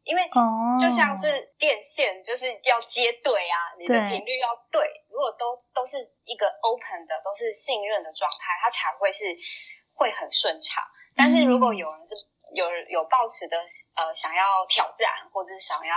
[0.04, 0.24] 因为
[0.82, 4.82] 就像是电线，就是要接对啊，你的频率要对。
[5.10, 9.26] 如果都都是一个 open 的，都是信任的状态，它才会是
[9.96, 10.84] 会很顺畅。
[11.16, 12.16] 但是如果有人是
[12.54, 13.58] 有有抱持的
[13.96, 15.96] 呃想要挑战或者是想要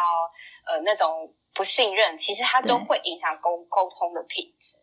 [0.67, 4.79] 呃那种不信任，其实它都会影响沟沟通的品质。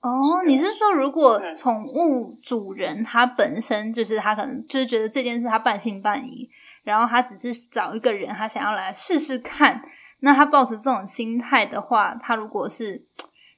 [0.00, 0.08] 哦，
[0.46, 6.48] 你是说如果宠物主人他本身就是他可能就是觉得这件事他半信半疑，
[6.88, 9.80] 然后他只是找一个人他想要来试试看，
[10.20, 13.06] 那他抱持这种心态的话，他如果是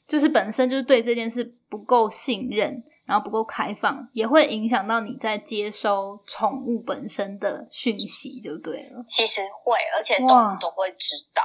[0.06, 2.84] 就是本身就是对这件事不够信任。
[3.06, 9.02] 然后不够开放，也会影响到你在接收宠物本身的讯息，就对了。
[9.04, 11.42] 其实会，而且动物都会知道，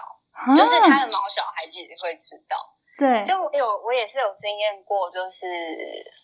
[0.53, 2.55] 就是他的毛小孩其实会知道。
[2.99, 5.47] 对，就我有我也是有经验过，就是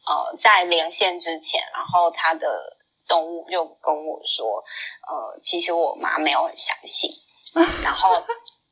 [0.05, 2.77] 呃，在连线之前，然后他的
[3.11, 4.63] 动物就跟我说，
[5.05, 7.11] 呃，其实我妈没有很相信，
[7.83, 8.09] 然后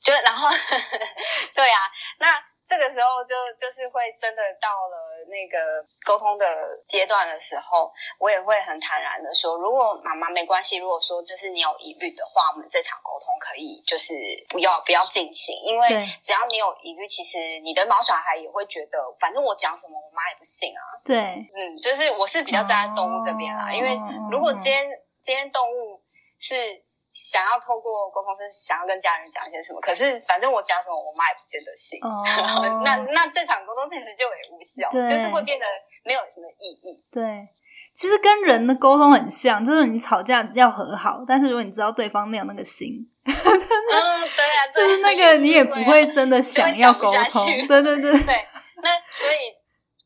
[0.01, 0.47] 就然后
[1.53, 1.79] 对啊，
[2.19, 2.48] 那。
[2.69, 6.45] 这个时候就就是会真的到了那个沟通的
[6.87, 14.13] 阶段的时候，我也会很坦然的说，如果妈妈没关系，如果说就是你有疑虑的话，我们这场沟通可以就是
[14.47, 20.81] 不要不要进行，因为只要你有疑虑，其实你的毛小孩也会觉得，反正我讲什么，我妈也不信啊。
[21.03, 23.97] 对，嗯，就是我是比较站在动物这边啦，因为
[24.29, 24.85] 如果今天
[25.19, 26.03] 今天动物
[26.37, 26.85] 是。
[27.19, 31.99] 想要透过沟通是想要跟家人讲一些什么，可是反正我讲什么，我妈也不见得信。
[32.87, 35.65] 那那这场沟通其实就也无效，就是会变得
[36.05, 37.03] 没有什么意义。
[37.11, 37.45] 对，
[37.93, 42.87] 其实跟人的沟通很像，就是你吵架要和好，但是如果你知道对方没有那个心，
[43.27, 47.45] 嗯，对啊，就是那个你也不会真的想要沟通。
[47.67, 48.47] 对对对对，
[48.81, 49.59] 那所以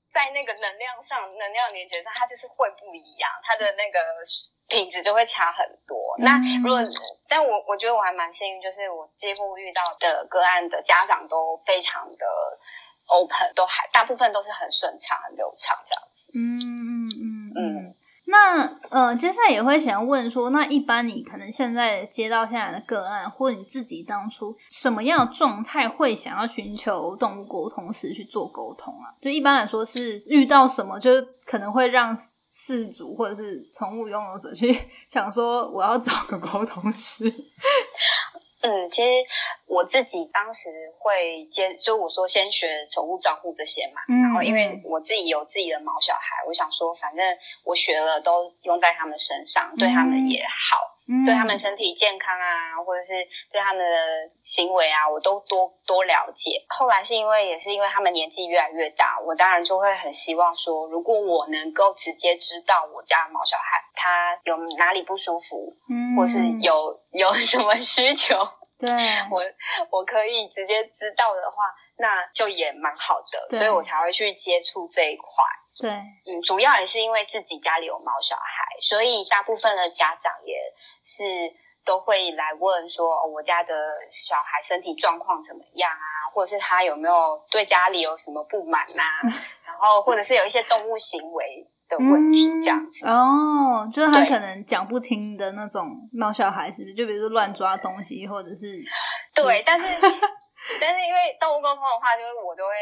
[0.10, 4.00] 在那个能量上、能量连接上，它就是会不一样，它的那个。
[4.74, 5.96] 品质就会差很多。
[6.18, 6.82] 那如果，
[7.30, 12.26] 但我我觉得我还蛮幸运，就是我几乎遇到的个案的家长都非常的
[13.06, 16.32] open，都还大部分都是很顺畅、很流畅这样子。
[16.34, 17.96] 嗯嗯嗯嗯。
[18.26, 29.14] 那呃，接下来也会想要问说，那一般你可能现在接到现在的个案，或者你自己当初什么样的状态会想要寻求动物沟通师去做沟通啊？
[29.22, 32.18] 就一般来说是遇到什么，就是可能会让。
[32.54, 34.78] 饲主或者是宠物拥有者去
[35.10, 37.26] 想说，我要找个沟通师。
[38.62, 39.10] 嗯，其实
[39.66, 47.26] 我自己当时会接，就我说先学宠物照顾这些嘛，然后因为我自己有自己的毛小孩，我想说反正
[47.66, 50.93] 我学了都用在他们身上，对他们也好。
[51.26, 53.14] 对他们身体健康啊，或者是
[53.52, 53.98] 对他们的
[54.42, 56.64] 行为啊，我都多多了解。
[56.70, 68.36] 后来是因为也是因为他们年纪越来越大，我当然就会很希望说，如果我能够直接知道我家的毛小孩他有哪里不舒服，嗯，或是有有什么需求，
[68.80, 68.90] 对
[69.30, 69.42] 我
[69.92, 71.64] 我可以直接知道的话，
[71.98, 75.28] 那就也蛮好的，所以我才会去接触这一块。
[75.80, 80.56] 对，嗯，主要也是因为自己家里有猫小孩，所以大部分的家长也
[81.04, 81.24] 是
[81.84, 83.74] 都会来问说，我家的
[84.10, 89.04] 小孩身体状况怎么样啊，或者是他有没有对家里有什么不满呐，
[89.66, 93.08] 然后或者是有一些动物行为的问题这样子。
[93.08, 96.94] 哦，就是他可能讲不听的那种猫小孩，是不是？
[96.94, 98.78] 就比如说乱抓东西，或者是
[99.34, 99.86] 对，但是
[100.80, 102.74] 但是因为动物沟通的话，就是我都会，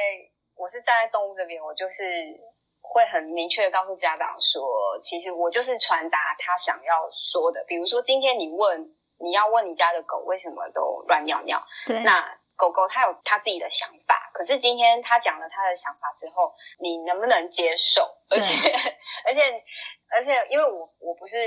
[0.55, 2.50] 我是站在动物这边，我就是。
[2.93, 4.67] 会很明确的告诉家长说，
[5.01, 7.63] 其实我就是传达他想要说的。
[7.65, 14.29] 比如说，今天你问你要问你家的狗为什么都乱尿尿，对，那狗狗它有它自己的想法。
[14.33, 18.01] 可是今天他讲了他的想法之后，你能不能接受？
[18.29, 18.55] 而且，
[19.25, 19.41] 而且，
[20.13, 21.37] 而且，因为我我不是。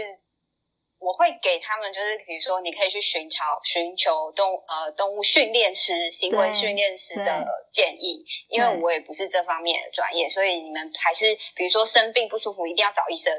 [0.98, 13.32] 我会给他们，就是比如说，你可以去寻找寻求动呃动物训练师、行为训练师的建议，因为我也不是这方面的专业，所以你们还是比如说生病不舒服一定要找医生，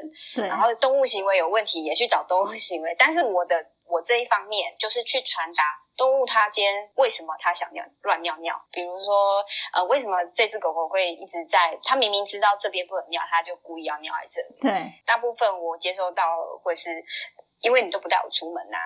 [0.48, 5.64] 然后动物行为有问题也去找动物行为，但是我的我这一方面就是去传达
[5.96, 14.92] 动物它今天为什么它想尿乱尿尿，比如说呃为什么这只狗狗会一直在它明明知道这边不能尿，它就故意要尿在这里，对。
[15.04, 16.22] 大部分我接收到
[16.62, 17.04] 会是。
[17.66, 18.78] 因为你都不带我出门呐，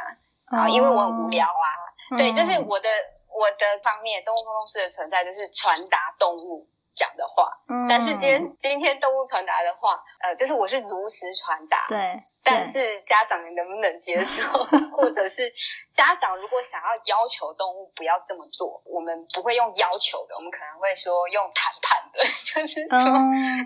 [0.57, 2.89] 啊，因为我很无聊啊，对，就是我的
[3.29, 7.53] 我的方面，动物沟通师的存在就是传达动物讲的话，
[7.91, 12.25] 但是今天今天动物传达的话，呃，就是我是如实传达，对。
[12.43, 14.43] 但是家长能不能接受，
[14.97, 15.53] 或者是
[15.91, 23.13] 家长如果想要要求动物不要这么做，我们不会用要求的，我们可能会说用谈判的， 就是说，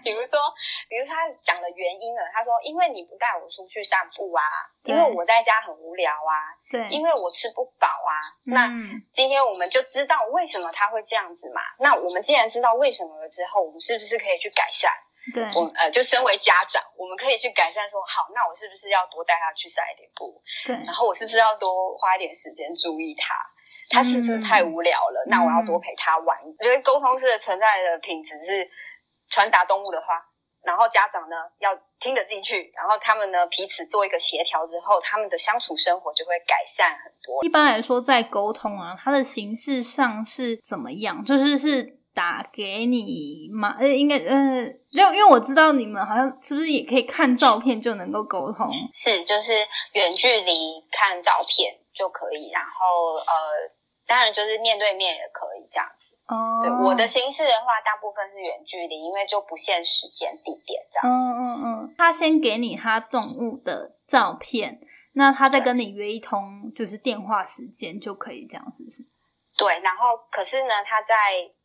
[0.02, 0.38] 比如说，
[0.88, 4.42] 比如他讲的原因了，他说因为你不带我出去散步啊，
[4.84, 8.12] 因为我在家很无聊啊，对，因为我吃不饱啊，
[8.46, 8.66] 那
[9.12, 14.90] 今天我们就知道为什么他会这样子嘛，那我们既然知道为什么了之后，我们是不是可以去改善？
[15.32, 20.42] 对，我呃，就身为家长，我们可以去改善说，好，那我是不是要多带他去散一点步？
[20.66, 23.34] 对，然后我是不是要多花一点时间注意他？
[23.90, 25.24] 他是不是太无聊了？
[25.28, 26.38] 那我要多陪他玩。
[26.58, 28.68] 我觉得沟通式的存在的品质是
[29.28, 30.24] 传达动物的话，
[30.62, 37.44] 然后家长呢要听得进去，然后他们呢彼此做一个协调之后，他们的相处生活就会改善很多。
[37.44, 41.24] 一般来说，在沟通啊，它的形式上是怎么样？
[41.24, 43.76] 就是是打给你吗？
[43.78, 48.70] 呃，应该呃，因为因为我知道你们好像是不是也可以看照片就能够沟通？
[48.92, 49.52] 是，就是
[49.94, 50.52] 远距离
[50.92, 53.26] 看照片就可以，然后呃，
[54.06, 56.14] 当然就是面对面也可以这样子。
[56.26, 61.32] 哦，对，我的形式的话，大部分是远距离，因为就不限时间地点这样子。
[61.32, 64.80] 嗯嗯嗯，他先给你他动物的照片，
[65.14, 69.02] 那他再跟你约一通就是电话时间就可以这样，是不是？
[69.58, 71.14] 对，然后可是呢，他在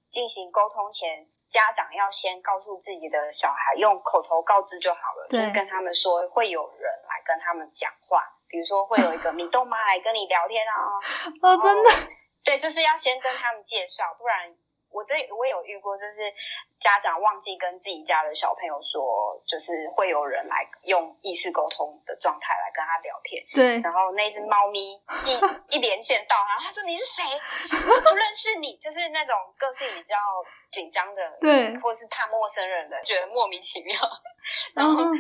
[0.10, 10.74] 进行沟通前，家长要先告诉自己的小孩，用口头告知就好了，就跟他们说会有人来跟他们讲话，比如说会有一个米豆妈来跟你聊天啊。
[11.42, 11.90] 哦，真的，
[12.44, 14.56] 对，就是要先跟他们介绍，不然
[14.92, 16.22] 我这我有遇过，就是
[16.80, 27.24] 家长忘记跟自己家的小朋友说，就是会有人来用意识沟通的状态来跟他聊天，对，然后那只猫咪一一连线到然后，他说你是谁？
[27.72, 30.16] 我不认识你，就是那种个性比较
[30.72, 33.96] 紧张的，对或者是怕陌生人的，觉得莫名其妙，
[34.74, 35.12] 然后然后。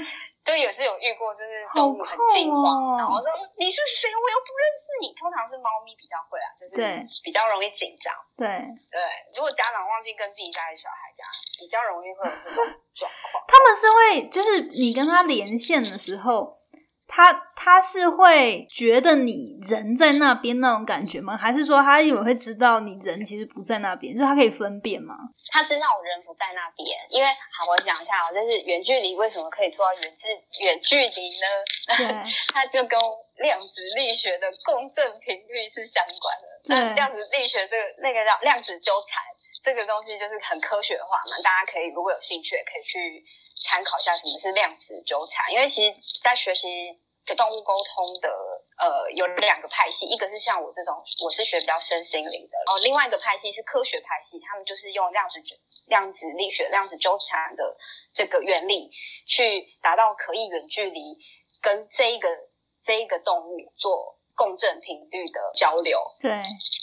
[0.49, 3.29] 就也是有遇过，就是好动物很惊酷慌，哦然后说
[3.61, 4.09] 你是谁？
[4.09, 5.13] 我又不认识你。
[5.13, 8.09] 通常是猫咪比较会啊，就是对比较容易紧张。
[8.35, 8.47] 对，
[8.89, 8.97] 对，
[9.37, 11.21] 如果家长忘记跟自己家的小孩讲，
[11.61, 12.65] 比较容易会有这种
[12.97, 13.45] 状况。
[13.45, 16.57] 他们是会，就是你跟他连线的时候，
[17.11, 21.35] 他他是会觉得你人在那边那种感觉吗？
[21.35, 25.15] 还是说他以为会知道你人其实不在那边，就是他可以分辨吗？
[25.51, 31.47] 他知道我人不在那边，因为好，我讲一下哦，就是远距离为什么可以做到远距远距离呢？
[31.97, 32.05] 对，
[32.53, 32.99] 他就跟
[33.41, 36.47] 量子力学的共振频率是相关的。
[36.69, 39.23] 那量子力学这个那个叫量子纠缠
[39.61, 43.23] 这个东西就是很科学化嘛，大家可以如果有兴趣，也可以去
[43.55, 45.51] 参考一下什么是量子纠缠。
[45.51, 48.29] 因为其实，在学习的动物沟通的
[48.77, 55.41] 呃有两个派系，一个是像我这种，我是学比较身心灵的，然后另外一个派系是科学派系，他们就是用量子
[55.87, 57.77] 量子力学、量子纠缠的
[58.13, 58.89] 这个原理，
[59.27, 61.17] 去达到可以远距离
[61.61, 62.29] 跟这一个
[62.81, 65.99] 这一个动物做共振频率的交流。
[66.19, 66.31] 对，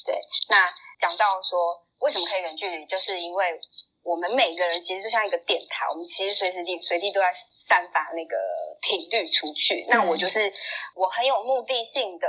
[0.04, 3.58] 对，那讲到说为什么可以远距离，就是因为
[4.02, 7.26] 我们每个人其实就像一个电台，我们其实随时地随地都在
[7.58, 8.36] 散发那个
[8.80, 9.86] 频率出去。
[9.88, 10.52] 那我就是
[10.94, 12.28] 我很有目的性的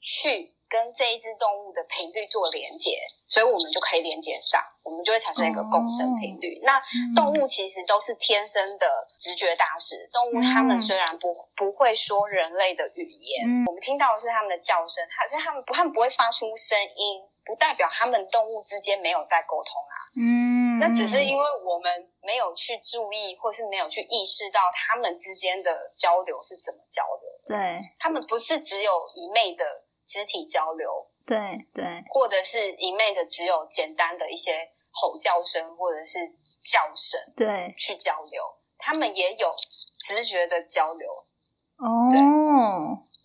[0.00, 6.60] 去跟这一只动物的频率做连接，所以我们就可以连接上，我们就会产生一个共振频率。
[6.62, 6.78] 那
[7.16, 8.86] 动物其实都是天生的
[9.18, 19.96] 直觉大师，动物它们嗯虽然不不会说人类的语言，嗯我们听到的是它们的叫声，它是它们不，它们不会发出声音，不代表它们动物之间没有在沟通啊。
[20.20, 27.56] 嗯，那只是因为我们没有去注意，或是没有去意识到它们之间的交流是怎么交流的。
[27.56, 29.64] 对它们不是只有一昧的
[30.08, 32.02] 肢体交流，对对。
[32.08, 36.18] 或者是一昧的只有简单的一些吼叫声或者是
[36.64, 38.42] 叫声对，去交流，
[38.78, 39.52] 他们也有
[40.00, 41.06] 直觉的交流。
[41.76, 42.08] 哦，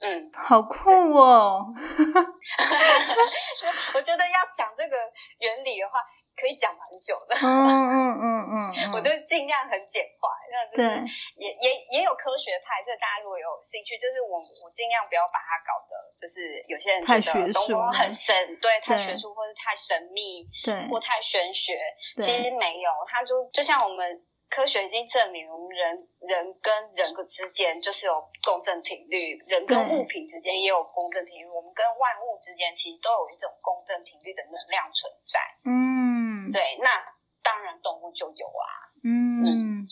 [0.02, 1.66] 嗯，好酷哦，
[3.96, 4.98] 我觉得要讲这个
[5.40, 6.00] 原理的话，
[6.36, 7.36] 可以讲蛮久的。
[7.36, 8.56] 嗯嗯嗯嗯。
[8.94, 11.08] 我嗯， 都尽量很简化，那就是对。
[11.38, 20.74] 也也也有科学派，所以大家如果有兴趣，就是我我尽量不要把它搞得就是有些人太觉得东方很神，对，太学术或者太神秘对。
[20.90, 21.78] 或太玄学，
[22.18, 22.26] 对。
[22.26, 24.26] 其实没有，它就就像我们。
[24.54, 25.98] 科学已经证明，我们人
[26.30, 28.14] 人跟人之间就是有
[28.46, 35.40] 共振频率，人跟物品之间也有共振频率，我们跟万物之间其实都有一种共振频率的能量存在。
[35.66, 37.02] 嗯对，那
[37.42, 38.94] 当然动物就有啊。
[39.04, 39.88] 嗯，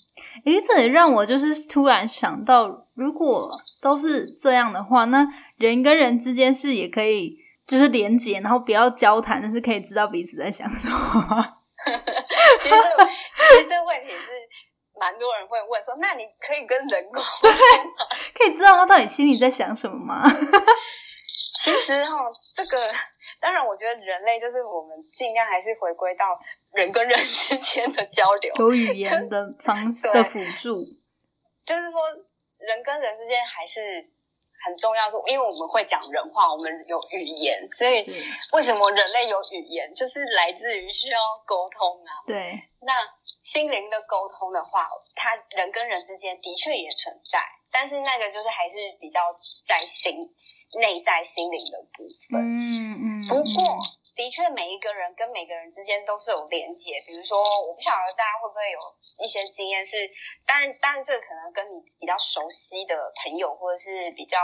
[0.46, 3.50] 诶，这也让我就是突然想到，如果
[3.82, 5.26] 都是这样的话，那
[5.58, 11.58] 人跟人之间是也可以就是连接，然后不要交谈，但是可以知道彼此在想什么。
[12.60, 14.32] 其实这个，其实这个问题是
[15.00, 17.58] 蛮多人会问说，那你可以跟人沟通吗？
[18.36, 20.24] 可以知道他到底心里在想什么吗？
[21.64, 22.18] 其实哈，
[22.56, 22.78] 这个
[23.40, 26.40] 当然，我觉得人类就是我们尽量还是回归到
[26.74, 30.84] 人跟人之间的交流，有语言的方式的辅助，
[31.64, 32.02] 就是说
[32.58, 34.10] 人跟人之间还是
[34.66, 35.10] 很重要。
[35.10, 42.12] 是，因为我们会讲人话，我们有语言，所以为什么人类有语言，就是来自于需要沟通啊。
[42.26, 42.94] 对，那
[43.44, 47.40] 心灵的沟通的话，他人跟人之间的确也存在，
[47.72, 49.20] 但是那个就是还是比较
[49.66, 50.20] 在心
[50.80, 52.40] 内在心灵的部分。
[52.40, 53.28] 嗯嗯。
[53.28, 53.80] 不过，
[54.16, 56.94] 的确每一个人跟每个人之间都是有连接。
[57.08, 58.80] 比如说，我不晓得大家会不会有
[59.24, 60.10] 一些经验是，
[60.46, 64.38] 当然，当然这个可能跟你比较熟悉的朋友，或者是比较。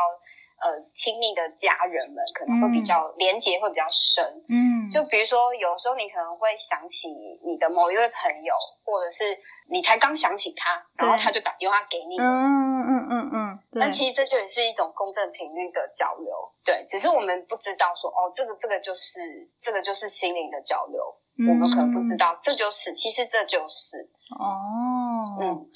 [0.60, 7.10] 呃，亲密的家人们可能会比较连结会比较深，嗯，就比如说有时候你可能会想起
[7.46, 8.54] 你的某一位朋友，
[8.84, 9.38] 或者是
[9.70, 16.34] 你才刚想起他，然后他就打电话给你，嗯嗯嗯嗯，那其实这就也是一种共振频率的交流，
[16.66, 19.20] 对，只是我们不知道说哦，这个这个就是
[19.60, 21.04] 这个就是心灵的交流，
[21.48, 24.10] 我们可能不知道，这就是其实这就是。
[24.32, 25.70] 哦，嗯。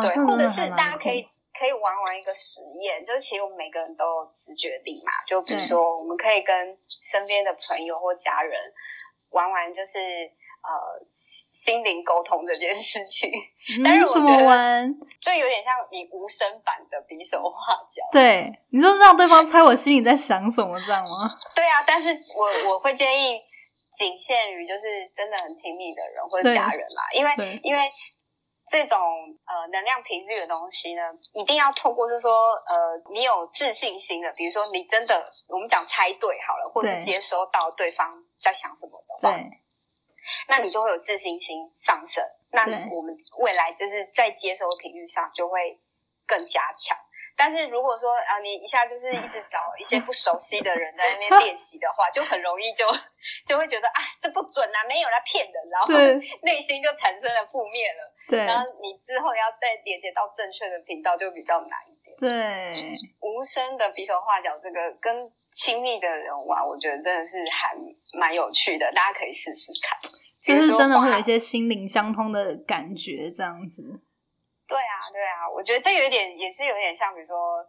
[0.00, 1.26] 对，或者是大家可以
[1.58, 5.10] 可以玩玩一个实验，就是其实我们每个人都有直觉力嘛。
[5.26, 8.54] 就比如说，我们可以跟身边的朋友或家人
[9.32, 10.70] 玩玩，就是呃
[11.12, 13.28] 心灵沟通这件事情。
[13.82, 14.86] 但是我觉得，
[15.20, 18.06] 就有点像你无声版的比手画脚。
[18.12, 21.26] 对，你就让对方猜我心里在想什么，这样吗？
[21.56, 23.40] 对啊，但是我我会建议
[23.92, 27.90] 仅限于就是真的很亲密的人或者家人啦，因为因为。
[28.68, 28.98] 这种
[29.44, 31.02] 呃能量频率的东西呢，
[31.32, 39.36] 一定要透过，就是说，呃，你有自信心的，比如说你真的，我们讲猜对好了，或是接收到对方在想什么的话，
[40.48, 45.80] 那你就会有自信心上升，那我们未来就是在接收的频率上就会
[46.26, 46.96] 更加强。
[47.36, 52.86] 但是如果说啊，你一下就是一直找一些不熟悉的人在那边练习的话，就很容易就
[53.46, 55.92] 就会觉得啊，这不准啊，没有来骗人，然后
[56.42, 58.12] 内心就产生了负面了。
[58.28, 62.16] 对，然后你之后要再连接到正确的频道就比较难一点。
[62.18, 62.72] 对，
[63.20, 67.74] 无声的比手画脚，这个跟亲密的人玩，我觉得真的是还
[68.12, 70.12] 蛮有趣的，大家可以试试看。
[70.44, 73.82] 就是真的会有一些心灵相通的感觉，这样子。
[74.72, 77.60] 对啊，对啊，我觉得这有一点也是有点像，比如说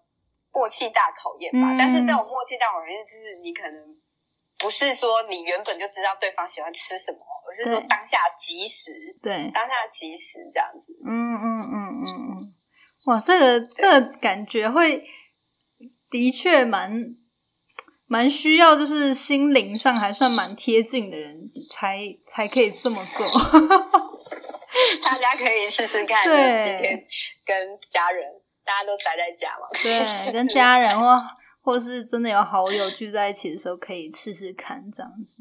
[0.54, 1.76] 默契大考验吧。
[1.78, 3.76] 但是这种默契大考验，就是你可能
[4.58, 8.92] 不是说你原本就知道对方喜欢吃什么，而是说当下即时，
[9.22, 10.94] 对，当下即时这样子。
[11.06, 12.54] 嗯嗯嗯嗯嗯，
[13.08, 15.04] 哇，这个这个感觉会
[16.10, 16.90] 的确蛮
[18.06, 23.28] 蛮需要，就是心灵上还算蛮贴近的人才才可以这么做。
[25.02, 27.04] 大家可以试试看，对，今天
[27.46, 28.30] 跟家人，
[28.64, 31.18] 大家都宅在家嘛，对， 跟家人或
[31.62, 35.38] 或是真的有好友聚在一起的时候，可以试试看这样子。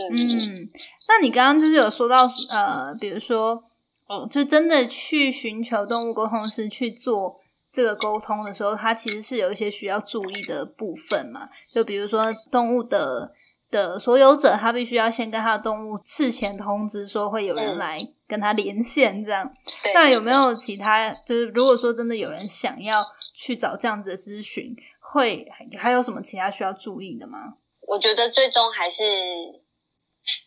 [0.00, 0.70] 嗯，
[1.08, 3.62] 那你刚刚就是有说到，呃，比如说，
[4.06, 7.38] 哦，就真的去寻求动物沟通师去做
[7.72, 13.34] 这个沟通的时候，它其实是有一些需要注意的部分嘛，就比如说动物的。
[13.70, 19.50] 的所有者，他必须要先跟他的动物事前通知，说会有人来跟他连线，这样。
[19.94, 21.10] 那有没有其他？
[21.26, 23.04] 就是如果说真的有人想要
[23.34, 24.74] 去找这样子的咨询，
[25.12, 25.46] 会
[25.78, 27.54] 还有什么其他需要注意的吗？
[27.86, 29.02] 我觉得最终还是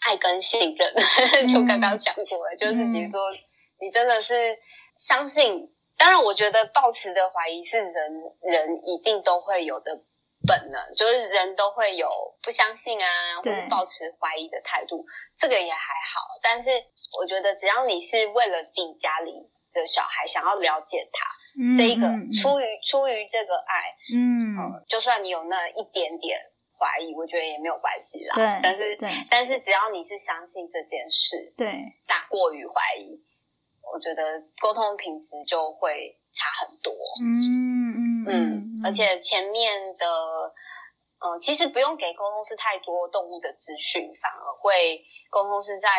[0.07, 0.93] 爱跟信任，
[1.47, 3.19] 就刚刚讲过了，就是比如说
[3.79, 4.33] 你真的是
[4.95, 7.93] 相信，当然我觉得抱持的怀疑是人
[8.41, 10.03] 人一定都会有的。
[10.47, 12.09] 本能就是人都会有
[12.41, 15.05] 不相信啊，或者保持怀疑的态度，
[15.37, 16.27] 这个也还好。
[16.41, 16.69] 但是
[17.19, 26.39] 我觉得，只要你是为了自己家里的小孩想要了解他，这一个出于出于这个爱，嗯，就算你有那一点点
[26.77, 28.35] 怀疑，我觉得也没有关系啦。
[28.35, 28.97] 对，但是
[29.29, 33.23] 但是只要你是相信这件事，对，大过于怀疑，
[33.93, 36.93] 我觉得沟通品质就会差很多。
[37.21, 38.25] 嗯嗯。
[38.27, 40.53] 嗯，而且前面的，
[41.19, 45.89] 嗯，其实不用给沟通师太多动物的资讯，反而会沟通师在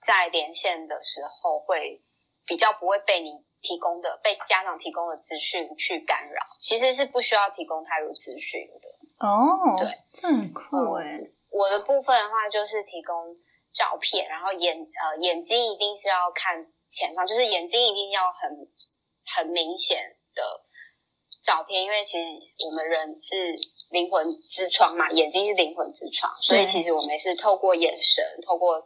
[0.00, 2.02] 在连线的时候会
[2.46, 9.26] 比较不会被你提供的被家长提供的资讯去干扰，其实是不需要提供太多资讯的。
[9.26, 11.18] 哦，对，这很酷哎。
[11.50, 13.34] 我的部分的话就是提供
[13.72, 18.50] 照片，然后眼呃眼睛一定是要看前方，就是眼睛一定要很
[19.36, 20.64] 很明显的。
[21.40, 22.24] 照片，因为其实
[22.66, 23.54] 我们人是
[23.90, 28.84] 灵魂之窗嘛，眼睛是灵魂之窗，所以其实我们是透过眼神，透过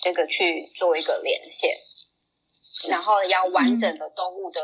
[0.00, 1.76] 这个去做一个连线，
[2.88, 4.60] 然后要完整的动物的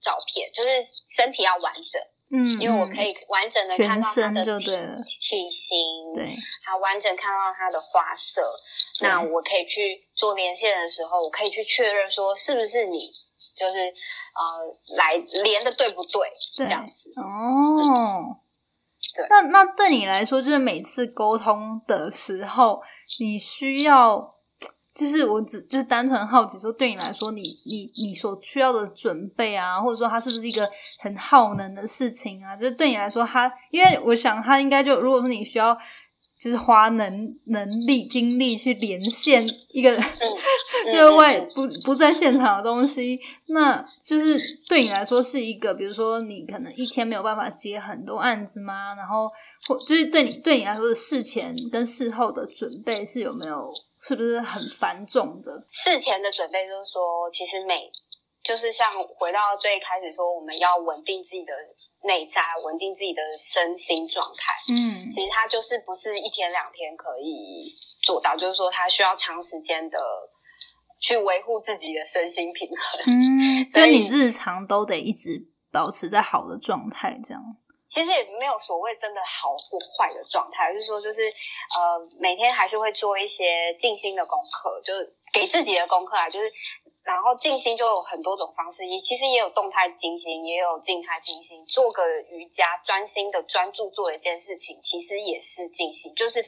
[0.00, 0.70] 照片，就是
[1.06, 2.02] 身体要完整，
[2.32, 4.66] 嗯，因为我可以完整的看到它的体
[5.20, 5.76] 体型，
[6.14, 8.58] 对，还完整看到它的花色，
[9.00, 12.98] 那我可以去做连线的时候，我可以去确认说是不是你。
[13.60, 16.28] 就是呃，来连的对不对？
[16.56, 18.38] 这样子哦。
[19.14, 22.80] 对，那那对你来说，就是每次沟通的时候，
[23.20, 24.30] 你需要，
[24.94, 30.66] 就是我只就是单纯好奇，说对你来说，你你你所需要的准备啊，或者说它是不是一个
[31.00, 32.56] 很耗能的事情啊？
[32.56, 35.76] 就是对你来说，它因为我想它应该就如果说你需要。
[36.40, 39.94] 就是花能能力精力去连线一个，
[40.86, 48.94] 就是外不不在现场的东西，那就是对你来说是一个，比如说你可能一天没有办法接很多案子吗？
[48.94, 49.30] 然后
[49.68, 53.70] 或就是对你对你来说的事前跟事后的准备是有没有，
[54.00, 55.66] 是不是很繁重的？
[55.70, 57.92] 事前的准备就是说，其实每
[58.42, 61.52] 就是像回到最开始说，我们要稳定自己的。
[62.02, 69.98] 内在稳定自己的身心状态，嗯，其实它就是不是一天两天可以做到，就是说它需要长时间的
[70.98, 77.42] 去维护自己的身心平衡，嗯， 所以你日常都得一直保持在好的状态，这样。
[77.86, 86.50] 其实也没有所谓真的好或坏的状态，就是说，就是呃，每天还是会做一些静心的功课，就是给自己的功课啊，就是。
[87.02, 91.64] 然后静心就有很多种方式，也其实也有动态静心，也有静态静心。
[91.66, 96.44] 做个瑜伽，专心的专注做一件事情，其实也是静心，就是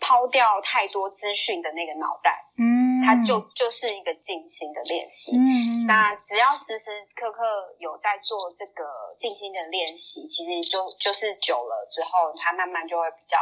[0.00, 5.32] 抛掉太多资讯的那个脑袋，嗯，它就就是一个静心的练习。
[5.36, 8.84] 嗯，那只要时时刻刻有在做这个
[9.18, 13.38] 静心的练习，其实就就是久了之后，它慢慢就会比较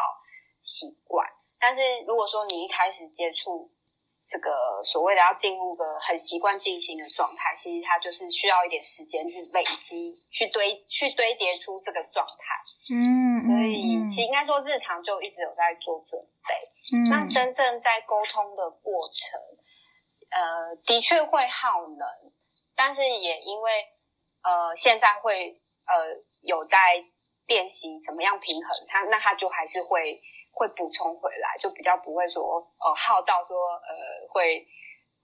[0.60, 1.26] 习惯。
[1.58, 3.70] 但是如果说你一开始接触，
[4.26, 12.94] 这个所谓的要进入个很习惯进行的状态，其实它就是需要一点时间去累积、去堆、去堆叠出这个状态。
[12.94, 16.96] 嗯，所以其实应该说日常就一直有在做准备。
[16.96, 19.38] 嗯，那真正在沟通的过程，
[20.30, 22.32] 呃，的确会耗能，
[22.74, 23.70] 但是也因为
[24.42, 27.04] 呃现在会呃有在
[27.46, 30.22] 练习怎么样平衡它，那它就还是会。
[30.54, 33.94] 会补充回来，就比较不会说哦耗到说呃
[34.28, 34.66] 会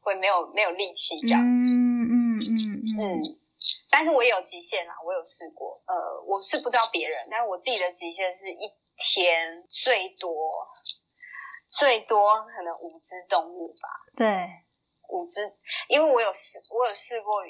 [0.00, 1.74] 会没有没有力气这样子。
[1.74, 3.20] 嗯嗯嗯嗯。
[3.90, 5.82] 但是我也有极限啦，我有试过。
[5.86, 10.66] 呃，我是不知道别人，但是我自己的极限是一天最多
[11.68, 13.88] 最多可能五只动物吧。
[14.16, 14.48] 对，
[15.08, 15.52] 五只，
[15.88, 17.42] 因为我有试，我有试过。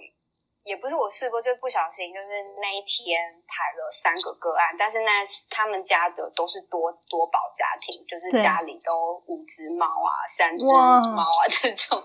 [0.70, 2.28] 也不是我试过，就不小心，就是
[2.62, 5.10] 那一天排了三个个案，但是那
[5.50, 12.00] 他们家的都是多多宝家庭，就是家里都五只猫啊、三只猫啊这种，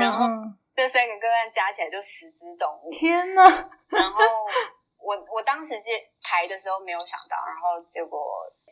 [0.00, 0.24] 然后
[0.74, 2.90] 这三个个案加起来就十只动物。
[2.90, 3.42] 天哪！
[3.90, 4.22] 然后。
[5.06, 8.18] 我我当时接排的时候没有想到，然后结果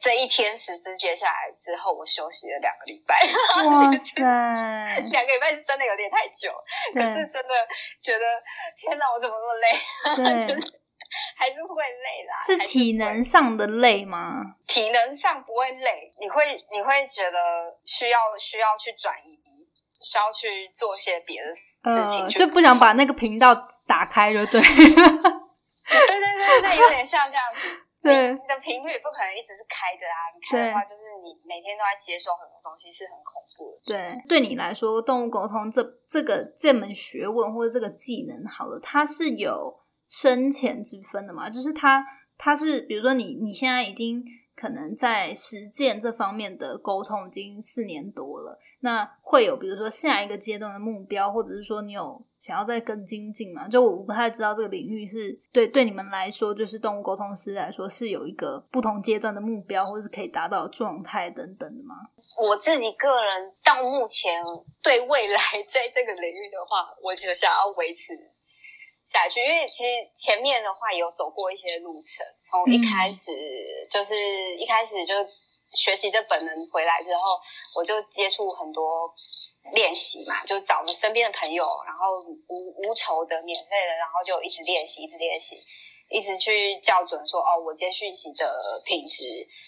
[0.01, 3.15] 这一天十支接下来之后，我休息了两个礼拜。
[3.71, 4.21] 哇塞，
[5.13, 6.51] 两个礼拜是真的有点太久，
[6.93, 7.55] 可是真的
[8.03, 8.25] 觉得
[8.77, 9.71] 天哪，我怎么那么累？
[10.51, 10.55] 对，
[11.37, 12.37] 还是会累啦。
[12.45, 14.57] 是体能上的累吗？
[14.67, 17.39] 体能上不会累，你会你会觉得
[17.87, 19.39] 需要需要去转移，
[20.03, 21.81] 需要去做些别的事
[22.11, 23.55] 情，就不想把那个频道
[23.87, 24.61] 打开就，对。
[26.07, 27.59] 对对对对， 有点像这样子。
[28.05, 30.29] 对，你的频率不可能一直是开着啊！
[30.35, 33.81] 你开的话，就是你每天都在接受很多东西，是很恐怖的。
[33.97, 41.49] 对，对你来说，动物沟通这这个这门学问或者这个技能，好了，它是有深浅之分的嘛？
[41.49, 42.05] 就是它，
[42.37, 44.23] 它是比如说你你现在已经
[44.55, 48.61] 可能在实践这方面的沟通已经四年多了。
[48.85, 53.67] 那会有，比如说下一个阶段的目标，或者是说你有想要再更精进嘛？
[53.67, 61.95] 就我不太知道这个领域是对对你们来说，就是动物沟通师来说，是有一个不同阶段的目标，或者是可以达到状态等等的吗？
[62.47, 64.45] 我自己个人到目前
[64.83, 68.13] 对未来在这个领域的话，我就想要维持
[69.03, 73.33] 下去，因为其实前面的话有走过一些路程，从一开始
[73.91, 74.15] 就是
[74.59, 75.15] 一开始就。
[75.75, 77.39] 学习的本能回来之后，
[77.77, 79.13] 我就接触很多
[79.73, 85.57] 练习嘛，就找身边的朋友，然后无无酬的、免费的，然后就一直练习，一直练习，
[86.11, 88.47] 一直去校准说哦，我接讯息的
[88.85, 89.25] 品质。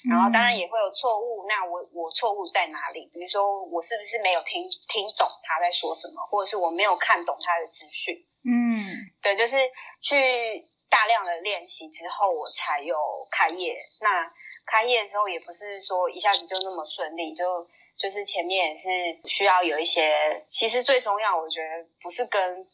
[0.08, 3.08] 然后当然也会有错误，那我我错误在哪里？
[3.12, 8.14] 比如说我是不是没有听听懂他在说什么，或者是我没有看懂他的资讯？
[8.46, 8.86] 嗯，
[9.20, 9.56] 对，就是
[10.00, 12.96] 去大量的练习之后，我才有
[13.32, 13.76] 开业。
[14.00, 14.24] 那
[14.64, 17.66] 开业的时候也不是说一下子就那么顺利，就
[17.98, 18.88] 就是前面也是
[19.28, 20.46] 需要有一些。
[20.48, 22.64] 其实最重要，我觉得不是跟，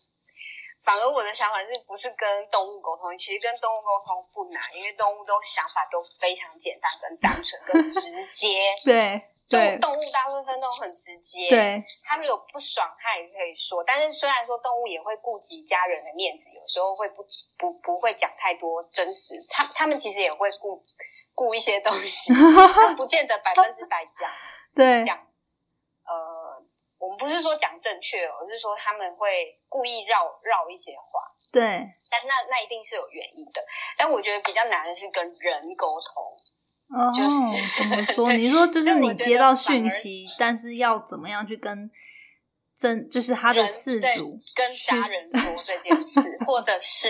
[0.84, 3.16] 反而我的想法是不是跟动物沟通？
[3.16, 8.00] 其实跟动物沟通不难，因为动物都想法都非常简单、跟单纯、跟直
[8.30, 8.74] 接。
[8.84, 9.31] 对。
[9.52, 13.84] 动动物大部分都很直接，对，他们有不爽，他也可以说。
[13.86, 17.22] 但是虽然说动物也会顾及家人的面子，有时候会不
[17.58, 19.34] 不不会讲太多真实。
[19.50, 20.82] 他他们其实也会顾
[21.34, 22.32] 顾一些东西，
[22.96, 24.30] 不见得百分之百讲。
[24.74, 25.16] 对，讲
[26.06, 26.64] 呃，
[26.98, 31.20] 我们不是说讲正确，而是说他们会故意绕绕一些话。
[31.52, 31.62] 对，
[32.10, 33.62] 但那那一定是有原因的。
[33.98, 36.34] 但我觉得比较难的是跟人沟通，
[36.92, 37.30] 哦，就是
[37.78, 38.32] 怎么 说？
[38.32, 41.90] 你说就是你接到讯息，但是要怎么样去跟
[42.76, 47.08] 真就是他的事主跟家人说这件事，或者是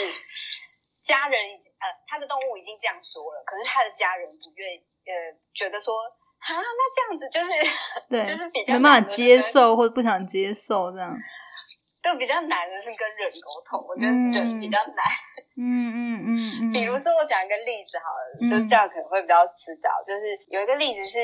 [1.02, 5.12] 家人已经呃，他的动物已经这样说了，可是他的家人不愿意，呃，
[5.52, 5.94] 觉得说
[6.38, 7.50] 啊，那这样子就是
[8.08, 11.16] 对，就是比较没办法接受或者不想接受这样。
[12.02, 15.06] 就比较难的是跟人沟通，我觉得嗯人比较难。
[15.54, 16.30] 嗯嗯嗯
[16.60, 20.02] 嗯，比如说，我讲一个例子好了，嗯就这样可能会比较知道。
[20.04, 21.20] 就是有一个例子是，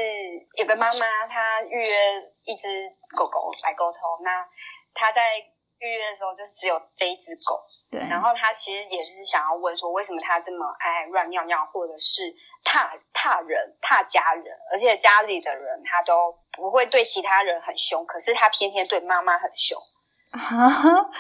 [0.61, 2.69] 有个妈妈她预约一只
[3.17, 4.47] 狗狗来沟通，那
[4.95, 5.41] 她在
[5.81, 7.59] 预约的时候就是只有这一只狗，
[7.91, 12.31] 对，然后她其实也是想要问说，为什么她这么爱乱尿尿，或者是
[12.63, 19.77] 怕怕人、怕家人，而且家里的人她都不会对其他人很凶，可是她偏偏对妈妈很凶。
[20.37, 20.69] 啊，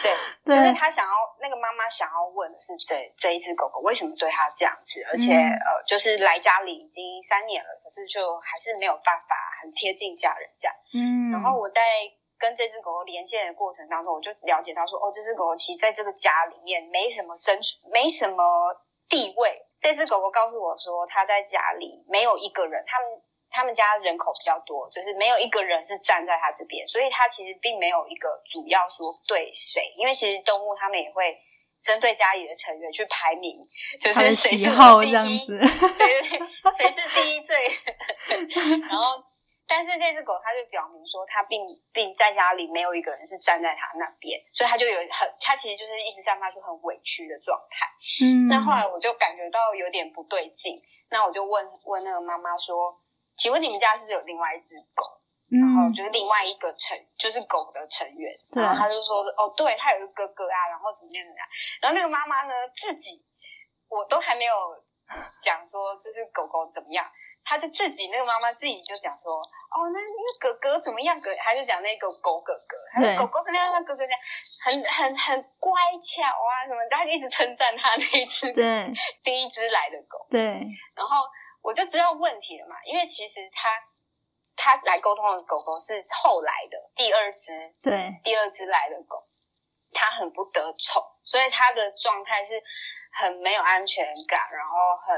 [0.02, 0.12] 对，
[0.44, 10.74] 对就是他想要那个妈妈想要问的是这这一只狗狗为什么对他这样子，而且、嗯呃，就是来家里已经三年了，可是就还是没有办法很贴近家人这样。
[10.92, 11.80] 嗯，然后我在
[12.38, 18.36] 跟这只狗狗连线的过程当中，我就了解到说，哦，这只狗狗其实在这个家里面没什么生存，没什么
[19.08, 19.64] 地位。
[19.80, 23.08] 这只狗狗告诉我说，它在家里没有一个人，他们
[23.50, 31.36] 他们家人口比较多，就是没有一个人是站在他这边，所以他其实并没有一个主要说对谁，因为其实动物他们也会
[31.80, 33.54] 针对家里的成员去排名，
[34.00, 35.58] 就是谁是第一这样子，
[35.96, 37.56] 对对对，谁是第一最？
[38.88, 39.22] 然后，
[39.66, 47.86] 但是这只狗它就表明说，它并并在家里没有一个人是站在它那边，所以它就有很，它其实就是一直散发出很委屈的状态。
[48.26, 50.76] 嗯，那后来我就感觉到有点不对劲，
[51.10, 52.98] 那我就问问那个妈妈说，
[53.38, 55.16] 请问你们家是不是有另外一只狗？
[55.48, 61.42] 然后嗯就是另外一个成，就是狗的成员，对然后他就说，哦，对，他有一个哥哥啊，然后怎么样怎么样，
[61.80, 63.24] 然后那个妈妈呢，自己
[63.88, 64.52] 我都还没有
[65.40, 67.00] 讲说就是狗狗怎么样，
[67.48, 69.40] 他就自己那个妈妈自己就讲说，
[69.72, 71.16] 哦，那那哥哥怎么样？
[71.16, 73.72] 哥还是讲那个狗哥哥，他说对狗狗怎么样？
[73.72, 74.20] 那哥哥这样，
[74.68, 78.92] 很很很乖巧啊什么的，他就一直称赞他那一只对
[79.24, 80.28] 第一只来的狗。
[80.28, 80.60] 对，
[80.92, 81.24] 然后
[81.62, 83.70] 我就知道问题了嘛，因为其实他
[84.56, 87.52] 他来沟通的狗狗是后来的第二只，
[87.82, 89.16] 对，第二只来的狗，
[89.92, 92.62] 它很不得宠，所以它的状态是
[93.12, 95.16] 很没有安全感，然后很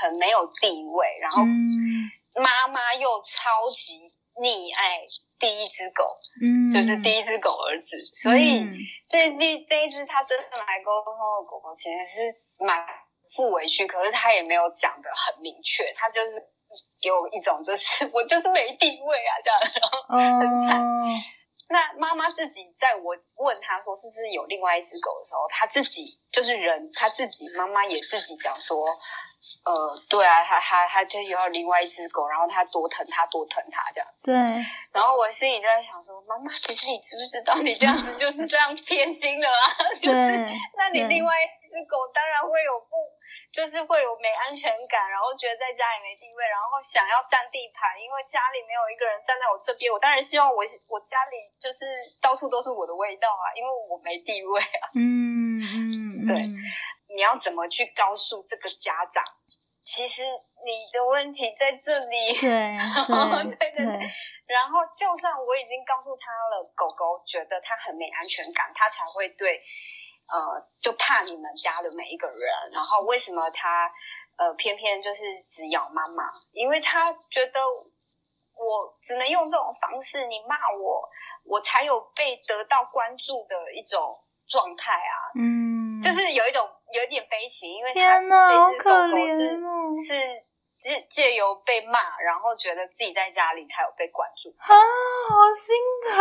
[0.00, 4.00] 很没有地位，然后嗯妈妈又超级
[4.40, 5.02] 溺爱
[5.38, 6.04] 第一只狗，
[6.40, 8.60] 嗯，就是第一只狗儿子，所以。
[8.60, 8.68] 嗯
[9.12, 12.82] 这第这一只它真正来沟通的狗狗，其实是蛮
[13.34, 16.30] 负委屈，可是他也没有讲的很明确，他就是
[17.02, 19.60] 给我一种就是 我就是没地位啊这样。
[20.08, 21.06] 然后很惨哦，
[21.68, 28.76] 那妈妈自己在我问他说是不是有另外一只狗的时候，他自己就是人，他自己妈妈也自己讲说，
[29.64, 34.08] 呃，对啊，他他他就有另外一只狗，然后他多疼他多疼他这样。
[34.22, 34.34] 对，
[34.92, 39.64] 然后我心里就在想说，妈妈，其实你知不知道你这样子就是这样偏心的啊？
[39.96, 40.28] 就是，
[40.76, 42.96] 那你另外一只狗当然会有不，
[43.52, 51.84] 就是会有没安全感，然后觉得在家里没地位，然后想要占地盘，因为家里没有一个人站在我这边，我当然希望我我家里就是
[52.20, 54.84] 到处都是我的味道啊，因为我没地位啊。
[54.96, 56.48] 嗯嗯， 对嗯
[57.12, 59.22] 你要怎么去告诉这个家长？
[59.84, 60.22] 其实
[60.64, 62.32] 你的问题在这里。
[62.40, 64.10] 对对对对对
[64.48, 69.60] 然后，就算我已经告诉他了，狗狗觉得它很没安全感，它才会对，
[70.32, 72.36] 呃，就怕你们家的每一个人。
[72.72, 73.90] 然后，为什么他
[74.36, 76.24] 呃偏偏就是只咬妈妈？
[76.52, 77.60] 因为他觉得
[78.56, 81.06] 我只能用这种方式，你骂我，
[81.44, 84.00] 我才有被得到关注的一种
[84.48, 85.36] 状态啊。
[85.36, 90.42] 嗯，就是有一种有一点悲情，因为它天哪，好这只可狗狗是怜哦，是
[90.82, 94.50] 借借由被骂，然后觉得自己在家里才有被关注。
[94.58, 95.76] 啊，好心
[96.10, 96.18] 疼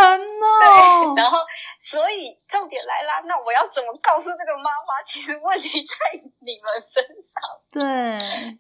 [0.70, 1.40] 哦，然后，
[1.80, 5.02] 所以重点来啦，那我要怎么告诉这个妈妈？
[5.04, 5.96] 其实问题在
[6.46, 7.42] 你们身上。
[7.74, 7.82] 对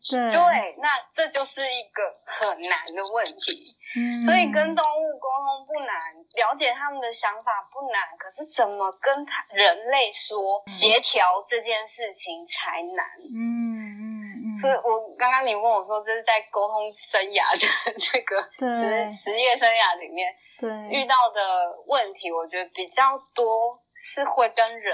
[0.10, 3.78] 对对，那这就是一个很难的问题。
[3.94, 6.00] 嗯所以跟动物沟通不难，
[6.36, 13.06] 了解他们的想法不难，可是怎么跟他人类说协调这件事情才难。
[13.36, 17.66] 嗯嗯嗯，所以我刚刚你问我说，这是在沟通生涯的
[18.00, 18.70] 这个对
[19.12, 21.42] 职职业生涯里面对遇到的
[21.88, 23.04] 问题，我觉得比较
[23.36, 24.94] 多是会跟人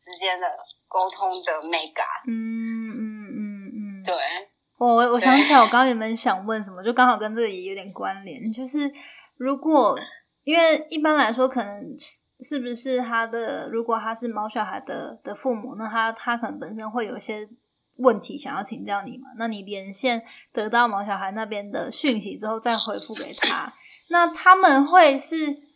[0.00, 0.46] 之间的
[0.88, 2.06] 沟通的美感。
[2.26, 4.14] 嗯嗯嗯嗯，对，
[4.78, 8.90] 我我我想起来，我刚刚原本想问什么，就刚好跟这个也有点关联，就是
[9.36, 9.98] 如果
[10.44, 11.96] 因为一般来说，可能
[12.40, 17.46] 是不是他的，如果他是毛小孩的的父母，那他他可能本身会有一些
[17.98, 19.28] 问题想要请教你嘛？
[19.38, 20.22] 那你连线
[20.52, 23.72] 得到毛小孩那边的讯息之后，再回复给他，
[24.10, 25.68] 那他们会是？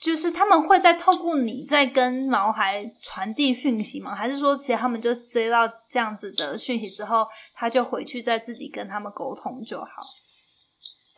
[0.00, 4.14] 就是他们会在透过你在跟毛孩传递讯息吗？
[4.14, 9.86] 还是说，其实他们就接到这样子的讯息之后，他就回去再自己跟他们沟通就好？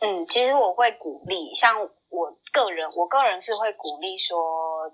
[0.01, 1.77] 嗯，其实我会鼓励，像
[2.09, 4.37] 我个人，我个人是会鼓励说，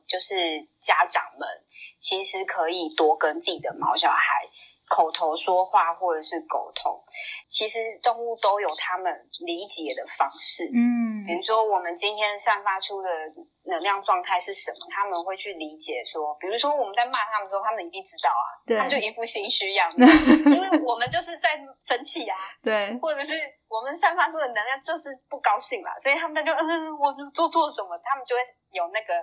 [0.05, 0.35] 就是
[0.79, 1.47] 家长们
[1.97, 4.19] 其实可以多跟自己的毛小孩。
[4.89, 6.99] 口头说话或者是沟通，
[7.47, 10.65] 其实动物都有他们理解的方式。
[10.73, 13.09] 嗯，比如说我们今天散发出的
[13.65, 16.03] 能量状态是什么，他们会去理解。
[16.11, 20.01] 说，比如说我们在骂他们的时候，他们一定知道啊，他们就一副心虚样子，
[20.49, 23.33] 因为我们就是在生气啊， 对，或者是
[23.67, 29.13] 我们散发出的能量就是不高兴嘛，所以他们就嗯，我做错什么，他们就会有那个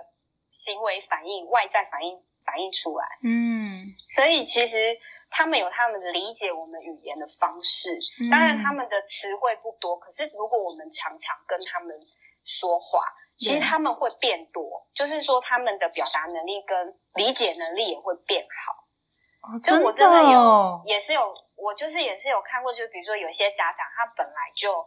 [0.49, 3.05] 行为反应、外在反应反映出来。
[3.21, 3.67] 嗯，
[4.15, 4.97] 所以其实。
[5.37, 7.95] 他们有他们理解我们语言的方式，
[8.31, 11.95] 当然他们的词汇不多，可是如果我们常常跟他们
[12.43, 12.99] 说话，
[13.37, 19.59] 其实他们会变多，就是说他们的表达能力跟理解能力也会变好。
[19.59, 24.83] 就我真的有，也是有，我就是也是有看过，就比如说有些家长他本来就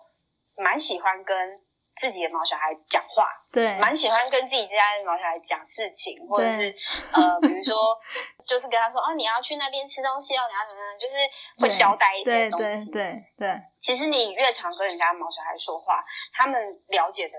[0.57, 1.63] 蛮喜欢跟。
[2.01, 6.75] 自己的毛小孩讲话，对，蛮喜欢跟自己家的毛小孩讲事情，或者是
[7.13, 7.77] 呃，比如说，
[8.49, 11.17] 就是跟他说，哦，你要去那边吃东西哦，你要怎么样，就是
[11.59, 13.53] 会交代一些东西，对对。
[13.79, 16.01] 其实你越常跟人家毛小孩说话，
[16.33, 17.35] 他们了解的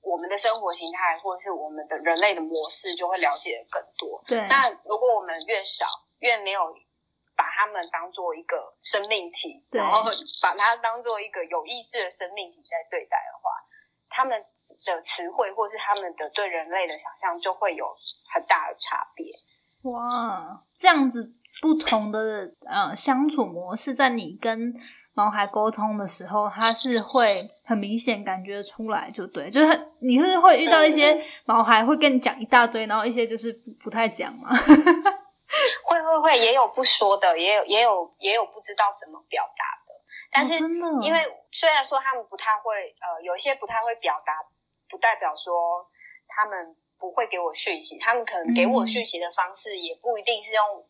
[0.00, 4.24] 我们的生活形态，或者是我们的人类的模式，就会了解的更多。
[4.26, 4.40] 对。
[4.48, 5.84] 那如果我们越少，
[6.20, 6.64] 越没有
[7.36, 10.08] 把他们当做一个生命体，然后
[10.42, 13.52] 把它当做一个有意识的生命体在对待的话。
[14.10, 17.86] 他们的词汇，或是他们的对人类的想象，就会有
[18.32, 19.26] 很大的差别。
[19.90, 21.32] 哇，这样子
[21.62, 24.74] 不同的呃相处模式，在你跟
[25.14, 27.26] 毛孩沟通的时候，他是会
[27.64, 34.50] 很明显感觉出来，就对，就是你是会遇到一些毛孩会跟你讲一大堆，然后一些就是不太讲嘛。
[35.84, 39.87] 会会会，也有不说的，也有也有也有不知道怎么表达。
[40.30, 40.54] 但是，
[41.02, 44.34] 因为虽然说他们不太会，呃，有一些不太会表达，
[44.88, 45.88] 不代表说
[46.26, 47.98] 他们不会给我讯息。
[47.98, 50.84] 他们可能给我讯息的方式也不一定是用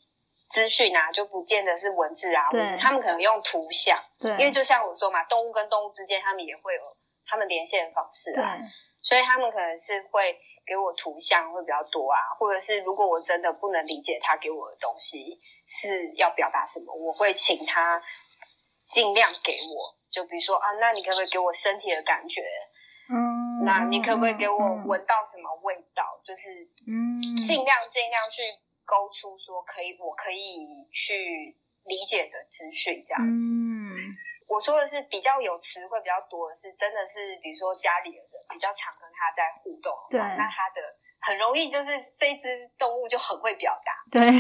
[0.50, 3.96] 资讯啊，就不见得是文字啊，或者他们可能用图像。
[4.20, 6.82] 对，因为就像我说嘛，动物跟动物之间，他们也会有
[7.24, 8.58] 他们连线的方式啊。
[9.00, 10.36] 所以他们可能是会
[10.66, 18.00] 给我图像会比较多啊，或者是如果我真的不能理解他给我的东西是要表达什么，我会请他。
[18.88, 19.76] 尽量给我，
[20.10, 22.40] 就比如说啊，那你可不可以给我身体的感觉？
[23.10, 26.04] 嗯，那你可不可以给我闻到什么味道？
[26.24, 26.50] 就是
[26.88, 28.42] 嗯，尽量尽量去
[28.84, 33.28] 勾出说可以，我可以去理解的资讯这样子。
[33.28, 33.92] 嗯，
[34.48, 40.80] 我说的是比较有词汇比较多的是，真的是比如说家里的人比较常跟他在互动，对，那他的
[41.20, 44.32] 很容易就是这只动物就很会表达，对。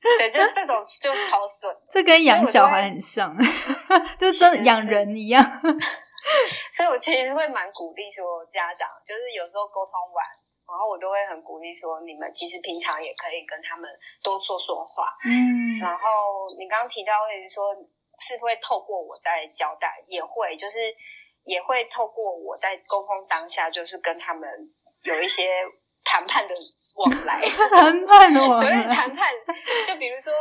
[0.18, 3.36] 对，就这种就超顺，这跟养小孩很像，
[4.18, 5.44] 就真养人一样。
[6.72, 10.24] 所以，我其实会蛮鼓励说，家长就是有时候沟通完，
[10.64, 13.90] 然后我都会很鼓励说，你们其实平常也可以跟他们
[14.22, 15.04] 多说说话。
[15.28, 15.76] 嗯。
[15.78, 17.76] 然后你刚刚提到，会说
[18.20, 20.80] 是会透过我在交代，也会就是
[21.44, 24.48] 也会透过我在沟通当下，就是跟他们
[25.02, 25.44] 有一些。
[26.04, 26.54] 谈判的
[26.96, 27.40] 往来，
[27.76, 28.60] 谈判的往来。
[28.60, 29.32] 所以谈判，
[29.86, 30.32] 就比如说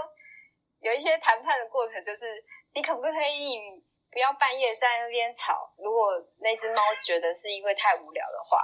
[0.82, 2.26] 有一些谈判的过程，就是
[2.74, 3.60] 你可不可以
[4.12, 5.72] 不要半夜在那边吵？
[5.78, 8.58] 如果那只猫觉得是因为太无聊的话，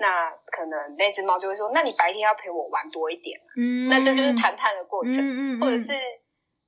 [0.00, 5.24] 那可能那只猫就会说：“那你白天要陪我玩多一点。”嗯，那这就是谈判的过程。
[5.24, 5.92] 嗯嗯，或者是，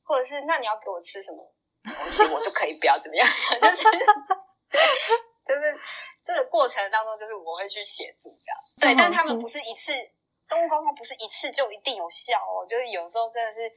[0.04, 1.38] 或者是，那你要给我吃什么
[1.84, 3.26] 东西，我就可以不要怎么样，
[3.60, 3.84] 就是。
[5.44, 5.74] 就是
[6.22, 9.92] 这个过程当中，就是我会去协助的，对，但他们不是一次
[10.46, 12.66] 动物沟通，不是一次就一定有效哦。
[12.68, 13.72] 就是有时候真的是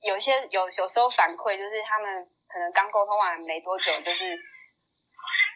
[0.00, 2.16] 有些有有时候反馈，就是他们
[2.48, 4.38] 可能刚沟通完没多久，就是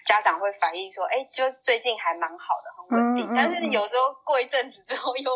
[0.04, 3.34] 家长会反映说，哎，就最近还蛮好的，很稳定。
[3.34, 5.30] 但是有时候过一阵子之后，又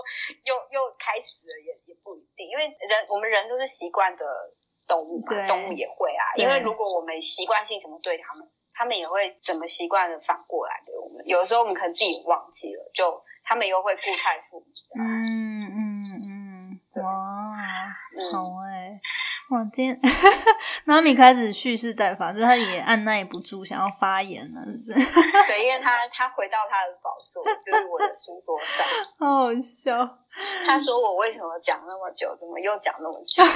[0.44, 4.24] 又又开始了，也也不一定，因为人我们人都是习惯的
[4.86, 6.34] 动物嘛，动物也会啊。
[6.34, 8.50] 因为如果我们习惯性怎么对他们。
[8.80, 11.22] 他们也会怎么习惯的反过来给我们？
[11.26, 14.64] 有的时候我们可能自己忘记了，就他们又会固态复。
[14.98, 17.04] 嗯嗯嗯，哇，
[18.32, 18.98] 好哎！
[19.50, 20.00] 哇，今天
[20.84, 25.12] 纳米开始蓄势待发，就是他也按耐不住想要发言了，是不是？
[25.46, 28.86] 对，因为他他回到他的宝座，就是我的书桌上，
[29.18, 30.18] 好好笑。
[30.66, 33.42] 他说我为什么讲那么久，怎么又讲那么久？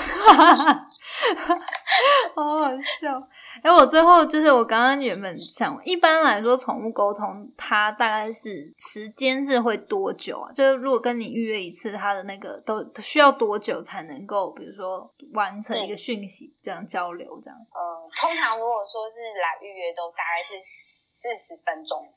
[2.34, 3.22] 好好笑。
[3.62, 10.52] 哎，我最后就是我刚刚原本想，一般来说宠物沟通，它大概是时间是会多久啊？
[10.52, 17.58] 就是如果跟你预约一次，它的那个都需要多久才能够，比如说完成一个讯息这样交流这样？
[17.72, 22.12] 呃，通常如果说是来预约，都大概是四十分钟，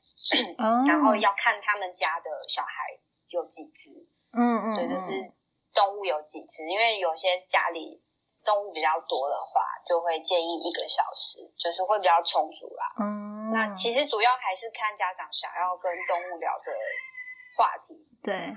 [0.86, 2.68] 然后要看他们家的小孩
[3.30, 4.06] 有几只。
[4.34, 5.34] 嗯嗯，对，就是
[5.74, 8.02] 动物有几只，因为有些家里
[8.44, 12.86] 动物比较多的话，就会建议一个小时，就是会比较充足啦。
[13.00, 16.74] 嗯，那其实主要还是看家长想要跟动物聊的
[17.58, 18.54] 话题，对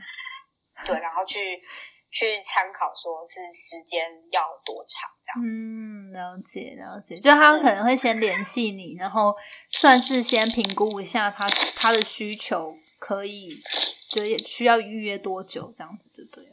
[0.84, 1.62] 对，然后去
[2.10, 5.46] 去参考，说是时间要多长这样。
[5.46, 9.34] 嗯，了解了解，就他们可能会先联系你，然后
[9.70, 11.46] 算是先评估一下他
[11.76, 13.60] 他的需求，可以。
[14.10, 16.50] 就也需要预约多久，这样子就对了。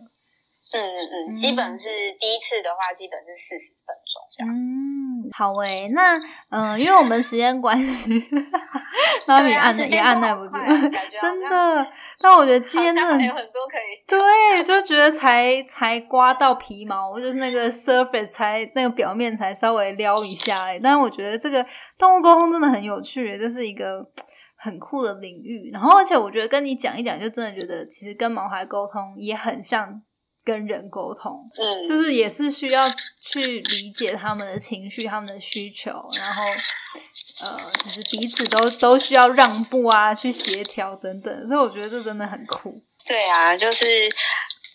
[0.74, 1.88] 嗯嗯嗯，基本是
[2.20, 4.54] 第一次的话，基本是四十分钟这样。
[4.54, 8.22] 嗯，好诶，那嗯，因为我们时间关系，
[9.26, 10.58] 然后你按也按耐不住，
[11.22, 11.88] 真的。
[12.20, 14.04] 但我觉得今天真的有很多可以。
[14.06, 20.78] 对，就觉得才才刮到皮毛，就是那个 surface 才那个表面才稍微撩一下诶。
[20.84, 21.66] 但是我觉得这个
[21.98, 24.06] 动物沟通真的很有趣，就是一个。
[24.58, 30.02] 很酷的领域，然后而且我觉得跟你讲一讲，就真的觉得其实跟毛孩沟通也很像
[30.44, 32.90] 跟人沟通，嗯，就是也是需要
[33.24, 42.84] 去理解他们的情绪、他们的需求，然后呃，就是彼此都都需要让步啊，去协调等等，所以我觉得这真的很酷。
[43.06, 43.86] 对啊，就是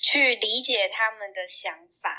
[0.00, 2.10] 去理解他们的想法，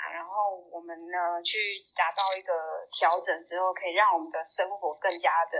[0.84, 2.52] 们呢去达到一个
[2.92, 5.58] 调整之后，可以让我们的生活更加的。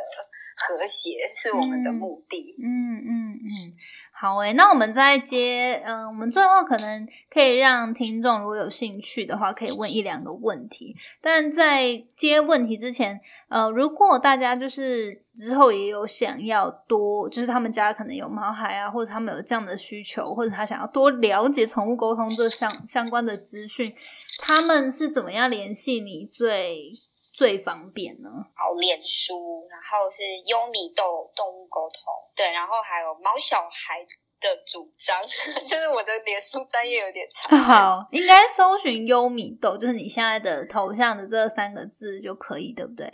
[0.57, 2.55] 和谐是我们的目的。
[2.63, 3.73] 嗯嗯嗯，
[4.13, 10.95] 好诶，那我们再接，嗯，我们最后可能可以让听众如果有兴趣的话，可以问一两个问题。
[11.21, 23.93] 但在接问题之前，呃，如果大家就是之后也有想要多，就是他们家可能有毛孩啊，或者他们有这样的需求，或者他想要多了解宠物沟通这相相关的资讯，
[24.39, 26.93] 他们是怎么样联系你最？
[27.37, 28.31] 最方便呢？
[28.55, 32.01] 好，脸书，然后是优米豆动物沟通，
[32.37, 33.99] 对，然后还有猫小孩
[34.41, 35.21] 的主张，
[35.67, 37.51] 就是我的脸书专业有点长。
[37.59, 43.05] 好，应该搜寻优米豆，就是你现在的头像的这三个字就可以，对不对？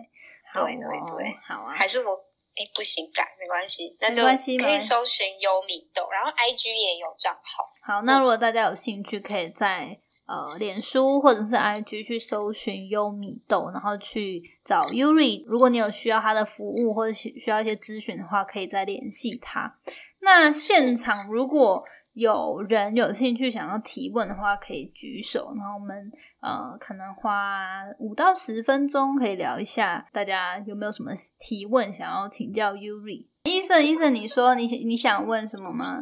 [0.53, 1.75] 对对对，好啊。
[1.75, 4.23] 还是我哎，不行，改没关系，那就
[4.63, 7.65] 可以搜寻优米豆，然后 IG 也有账号。
[7.87, 9.99] 好，那如果大家有兴趣，可以在。
[10.31, 15.45] 呃，脸书或者是 IG 去搜寻优米豆，然后去找 Yuri。
[15.45, 19.75] 如果你有需要他的服务或者需要一些咨询的话，可以再联系他。
[20.21, 31.11] 那现场如果有人有兴趣想要提问的话，可以举手，然后我们呃可能花五到十分钟可以聊一下，大家有没有什么
[31.41, 33.27] 提问想要请教 Yuri？
[33.45, 35.99] 医生，医生，你说你你想问什么吗？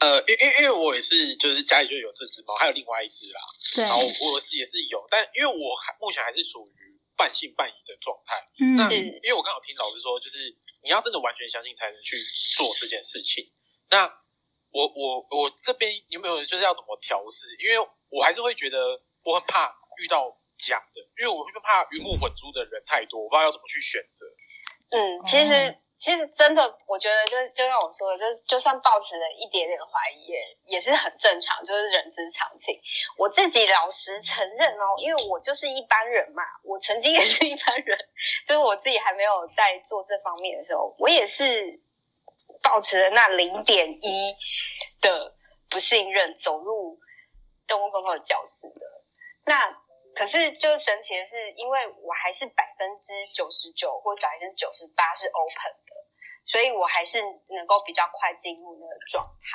[0.00, 3.40] 呃，因因因为我也是，就是家里就有这只猫，还有另外一只啦。
[3.76, 3.84] 对。
[3.84, 8.40] 然后我是也是有，但因为我还目前还是属于半信半疑的状态。
[8.58, 8.74] 嗯。
[8.76, 12.16] 那因为我刚好听老师说，就是你要真的完全相信才能去
[12.56, 13.52] 做这件事情。
[13.90, 14.06] 那
[14.70, 17.54] 我我我这边有没有就是要怎么调试？
[17.60, 17.76] 因为
[18.08, 19.68] 我还是会觉得我很怕
[20.02, 24.24] 遇到假的，因为我会怕鱼目混珠的人太多，我不知道要怎么去选择。
[24.96, 25.76] 嗯，其实。
[26.00, 32.80] 其实真的，我觉得就是就像我说的，就是就算抱持了一点点怀疑，也也是很正常，就是人之常情。
[33.18, 37.98] 我自己老实承认哦，因为我就是一般人嘛，我曾经也是一般人，
[38.46, 41.78] 就是我自己还没有在做这方面的时候，我也是
[42.62, 44.34] 抱持了那零点一
[45.02, 45.34] 的
[45.68, 46.98] 不信任，走入
[47.68, 48.80] 动物沟通的教室的。
[49.44, 49.68] 那
[50.14, 55.76] 可是就神奇的是，因为我还是百分之九十九或百分之九十八是 open。
[56.50, 59.54] 所以我还是能够比较快进入那个状态。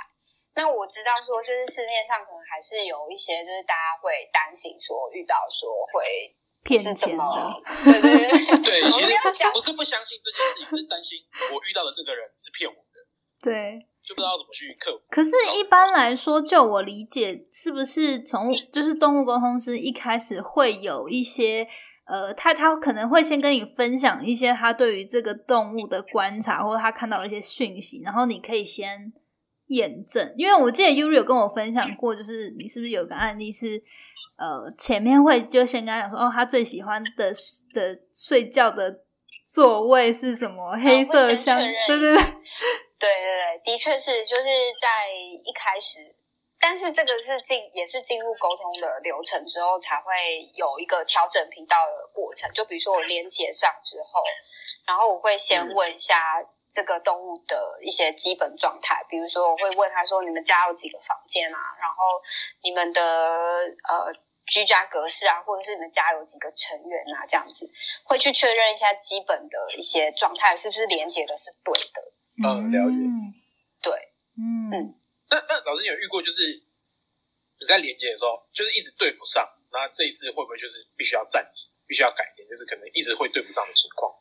[0.55, 6.31] 那我知道说，就是市面上可能还是有一些，就是大家会担心说遇到说会
[6.63, 7.27] 骗钱的，
[7.83, 8.31] 对对
[8.63, 8.89] 对对。
[8.89, 9.11] 其实
[9.51, 11.19] 不是不相信这件事情，是担心
[11.51, 12.97] 我遇到的这个人是骗我的。
[13.43, 15.03] 对，就不知道怎么去克服。
[15.11, 21.67] 可是，一般来说，就我理解，是不是宠物就是动物沟通师一开始会有一些。
[22.05, 29.11] 呃，他他可能会先跟你分享一些他对于这个动物的观察，或者他看到一些讯息，然后你可以先
[29.67, 33.81] 验证，因为我记得 Yuri 有跟我分享过，就是你是不是有个案例是，
[34.37, 37.33] 呃，前面会就先跟他讲说，哦，他最喜欢的
[37.73, 39.01] 的睡觉的
[39.47, 40.77] 座位是什么？
[40.77, 42.27] 黑色箱，对对对，对对
[43.01, 44.43] 对，的确是，就是
[44.79, 46.14] 在一开始，
[46.65, 52.51] 但是这个是进也是进入沟通的流程之后，才会有一个调整频道的过程。
[52.53, 54.23] 就比如说我连接上之后，
[54.87, 56.43] 然后我会先问一下。
[56.75, 61.57] 这个动物的一些基本状态，比如说我会问他说：“你们家有几个房间啊？
[61.79, 62.03] 然后
[62.61, 63.01] 你们的
[63.87, 64.11] 呃
[64.45, 67.23] 居家格式啊，或者是你们家有几个成员啊？
[67.25, 67.65] 这样子
[68.03, 72.11] 会去确认一下基本的一些状态是不是连接的是对的。”
[72.43, 72.99] 嗯，了解。
[73.81, 73.93] 对，
[74.37, 75.04] 嗯嗯。
[75.65, 76.41] 老师，你有遇过就是
[77.59, 84.11] 你在连接的时候，就是一直对不上，那这一次会不会就是必须要暂停，必须要改变，就是可能一直会对不上的情况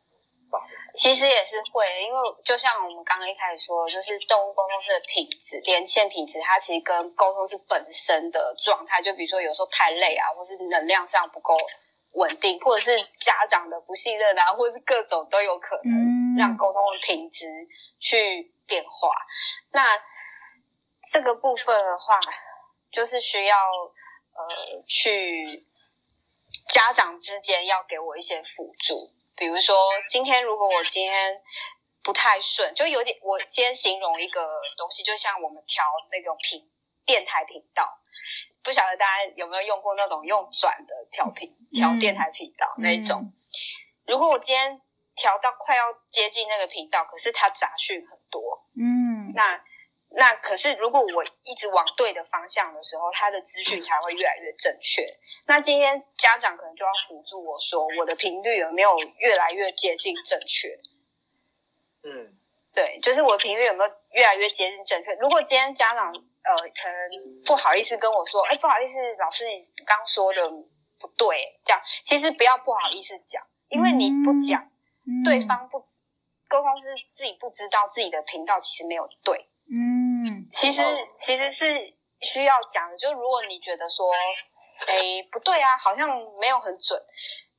[0.51, 0.79] 发生？
[0.97, 11.57] 其实也是会，因为就像我们刚刚一开始说，就是动物沟通是的品质、连线品质，它其实跟沟通是本身的状态，就比如说有时候太累啊，或是能量上不够
[12.13, 17.47] 稳定，或者是家长的不信任啊，或者是各种都有可能让沟通的品质
[17.99, 19.11] 去变化。
[19.73, 19.97] 那
[21.11, 22.19] 这个部分的话，
[22.91, 25.67] 就是需要呃去
[26.69, 29.13] 家长之间要给我一些辅助。
[29.37, 29.77] 比如说，
[30.09, 31.43] 今天如果我今天
[32.03, 36.71] 不太顺，就有点，我今天形容一个东西，就像我们调那种频
[37.05, 38.01] 电台频道，
[38.63, 43.33] 不晓得大家有没有用过那种用转的调频调电台频道那种。
[44.07, 44.81] 如果我今天
[45.17, 49.63] 调到快要接近那个频道，可是它杂讯很多，嗯，那。
[50.17, 55.03] 那可是，如果我一直往对的方向的时候，他的资讯才会越来越正确。
[55.47, 60.79] 那今天家长可能就要辅助我说，我的频率有没有越来越接近正确？
[62.05, 62.39] 嗯，
[62.73, 65.15] 对，就是我的频率有没有越来越接近正确？
[65.15, 70.49] 如果今天家长呃，可能不好意思跟我说，哎，不好意思，老师你刚说的
[70.99, 74.71] 不对，这样其实不要不好意思讲，因为你不讲，
[75.25, 75.83] 对方不
[76.47, 79.49] 沟通是自己不知道自己的频道其实没有对。
[79.67, 80.04] 嗯，
[80.51, 80.83] 其实
[81.19, 81.65] 其实是
[82.21, 84.11] 需要讲的，就如果你觉得说，
[84.87, 86.09] 哎，不对啊，好像
[86.41, 87.01] 没有很准，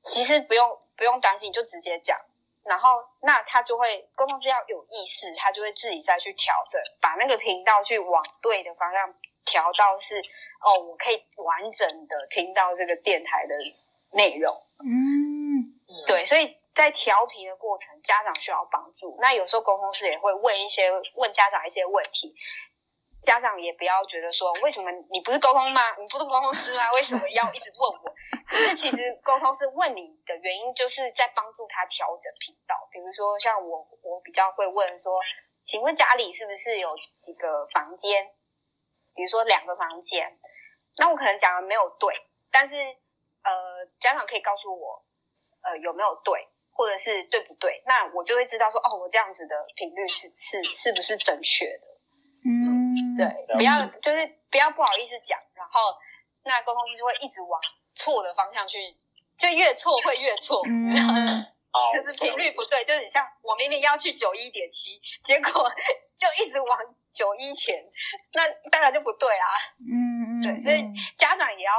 [0.01, 2.17] 其实不用不用担心，就直接讲，
[2.63, 9.13] 然后那他就会沟通是要有意识，他就会自己再去调整，把那个频道去往对的方向
[9.45, 10.19] 调到是，
[10.61, 13.55] 哦，我可以完整的听到这个电台的
[14.11, 14.65] 内容。
[14.79, 15.73] 嗯，
[16.05, 16.57] 对，所以。
[16.75, 19.17] 在调皮的过程，家长需要帮助。
[19.21, 22.35] 那有时候沟通师也会问一些问家长一些问题，
[23.21, 25.81] 家长也不要觉得说，为什么你不是沟通吗？
[25.97, 26.91] 你不是沟通师吗？
[26.91, 28.13] 为什么要一直问我？
[28.45, 32.75] 可是其实沟通师问你的原因，就是在帮助他调整频道。
[32.91, 35.17] 比如说像我，我比较会问说，
[35.63, 38.35] 请问家里是不是有几个房间？
[39.15, 40.37] 比如说两个房间，
[40.97, 42.13] 那我可能讲的没有对，
[42.51, 45.05] 但是呃，家长可以告诉我，
[45.61, 46.49] 呃，有没有对？
[46.75, 47.81] 或者是对不对？
[47.87, 51.87] 那我就会知道说，哦，我这样子的频率是是是不是正确的？
[52.43, 55.95] 嗯，对，不要就是不要不好意思讲，然后
[56.43, 57.59] 那沟通师就会一直往
[57.95, 58.77] 错的方向去，
[59.37, 60.91] 就越错会越错，嗯，
[61.93, 65.51] 就是频率不对，就是你像我明明要去九一点七，结果
[66.19, 66.77] 就一直往
[67.09, 67.81] 九一前，
[68.33, 69.45] 那当然就不对啦。
[69.79, 70.83] 嗯嗯，对，所以
[71.17, 71.71] 家长也要。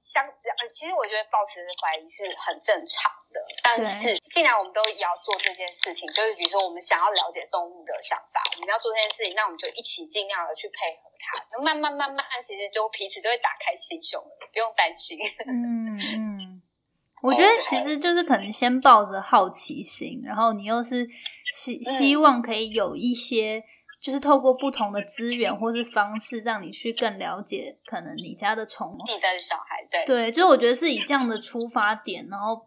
[0.00, 3.40] 相这样，其实我觉得保持怀疑是很正常的。
[3.62, 11.62] 但是，既然我们都也要做这件事情，就是比如说我们想要了解动物的想法，我们要做这件事情，那我们就一起尽量的去配合它。
[11.62, 15.18] 慢慢慢慢，其实就彼此就会打开心胸了，不用担心。
[15.46, 16.62] 嗯嗯，
[17.22, 21.08] 我觉得其实就是可能先抱着好奇心，然后你又是
[21.54, 23.64] 希希望可以有一些。
[24.00, 32.64] 就是透过不同的资源或是方式，让你去更了解可能你家的宠物，你的小孩，对对，就是我觉得是以这样的出发点，然后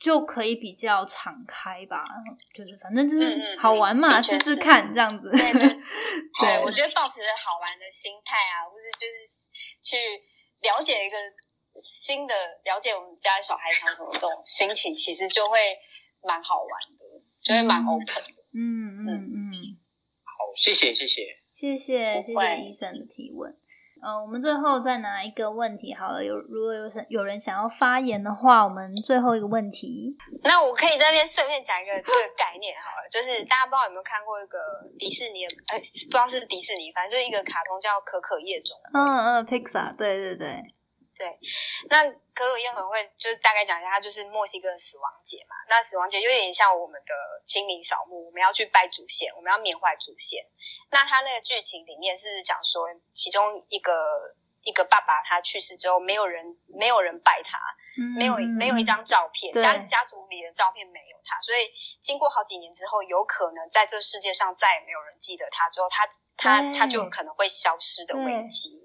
[0.00, 2.02] 就可以比较敞开吧。
[2.54, 5.30] 就是反正就是好玩嘛，试试看这样子。
[5.30, 9.50] 对对，我觉得保持好玩的心态啊，或者就是
[9.82, 9.96] 去
[10.60, 11.16] 了解一个
[11.76, 15.58] 新的，了解我们家小孩想什么这种心情，其实就会
[16.22, 18.42] 蛮好玩的，就会蛮 open 的。
[18.54, 19.78] 嗯嗯嗯。
[20.54, 21.22] 谢谢谢谢
[21.54, 23.56] 谢谢谢谢医生的提问。
[24.02, 26.24] 呃，我们最后再拿一个问题好了。
[26.24, 30.16] 有如果有有人想要发言的话，我们最后一个问题。
[30.42, 34.58] 那我可以在那边顺便讲一个这个概念好了，就是大家不知道有没有看过一个
[34.98, 38.76] 迪士尼的，哎，不知道是迪士尼，反正就是一个卡通叫《可可夜总》。
[38.92, 40.74] 嗯嗯，Pixar，对对对。
[41.22, 41.38] 对，
[41.88, 42.02] 那
[42.34, 45.54] 可可夜总会就是大概讲一下，它就是墨西哥死亡节嘛。
[45.68, 47.14] 那死亡节有点像我们的
[47.46, 50.44] 清明扫墓，我们要去拜祖先，我们要缅怀祖先。
[50.90, 57.56] 那它那个剧情里面是讲说，其中一个一个爸爸他去世之后，没有人没有人拜他，
[58.18, 61.70] 没有没有一张照片，家家族里的照片没有他，所以
[62.00, 68.81] 经过好几年之后，有可能在这个世界上再也没有人记得他，之后他他他就可能会消失的危机。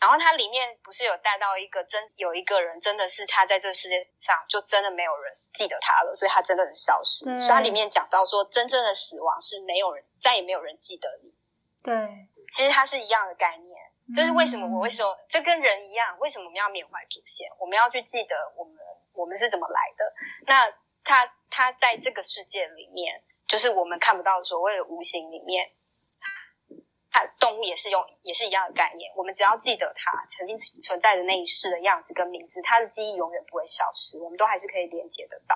[0.00, 7.24] 然后它里面不是有带到一个真有一个人，真的是他在这个世界上就真的没有人记得他了，所以他真的很消失。
[7.40, 11.32] 所以它里面讲到说，真正的死亡是没有人再也没有人记得你。
[11.82, 11.94] 对，
[12.50, 13.74] 其实它是一样的概念，
[14.14, 17.48] 就是为什么我为什么这跟人一样，为什么我们要缅怀祖先？
[17.58, 18.76] 我们要去记得我们
[19.14, 20.12] 我们是怎么来的。
[20.46, 20.70] 那
[21.02, 25.70] 他他在这个世界里面，就是我们看不到所谓的无形里面。
[27.14, 29.08] 它动物也是用，也是一样的概念。
[29.14, 35.54] 我们只要记得它曾经存在的那一世的样子跟名字，它的记忆永远不会消失，我们都还是可以连接得到。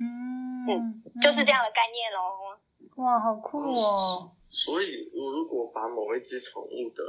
[0.00, 2.56] 嗯嗯，就是这样的概念哦。
[2.96, 4.32] 哇，好酷哦！
[4.48, 7.04] 所以，我如果把某一只宠物的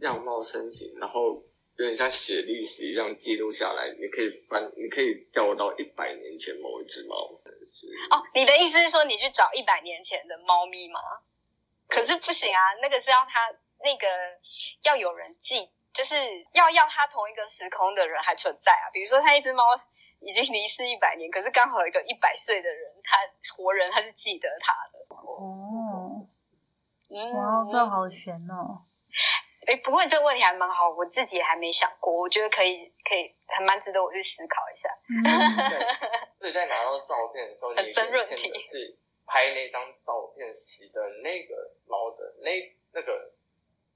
[0.00, 1.42] 样貌、身形，然后
[1.76, 7.16] 有点像写历史一样记录下来，你可以翻，你可以调到一百年前某一只猫。
[7.16, 11.00] 哦，你的意思是说，你去找一百年前的猫咪吗？
[11.88, 13.50] 可是不行啊，那个是要他
[13.82, 14.06] 那个
[14.82, 16.14] 要有人记，就是
[16.52, 18.90] 要要他同一个时空的人还存在啊。
[18.92, 19.64] 比如说，他一只猫
[20.20, 23.18] 已经离世一百年，可是刚好有一个一百岁的人，他
[23.56, 24.98] 活人他是记得他的。
[25.16, 26.26] 哦，
[27.08, 28.82] 哇，这好悬哦！
[29.66, 34.88] 哎，不过这个问题还蛮好，我自己还没想过，我觉得可以，可以，还蛮值得我去思考一下。
[36.38, 38.98] 所以在拿到照片的时候，很深入题是。
[39.28, 42.50] 拍那张照片时的那个猫的那
[42.92, 43.30] 那个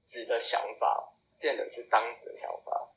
[0.05, 2.89] 纸的想法，见的是当时的想法。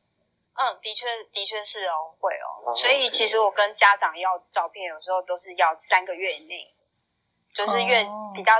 [0.59, 2.77] 嗯，的确，的确是哦，会哦。
[2.77, 6.75] 所以其实我跟家长要照片，有时候都是要三个月以内，
[7.55, 8.55] 就是越比较。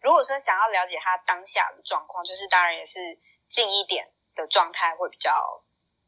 [0.00, 3.16] 如果说想要了解他当下的状况，就是当然也是
[3.46, 5.62] 近一点的状态会比较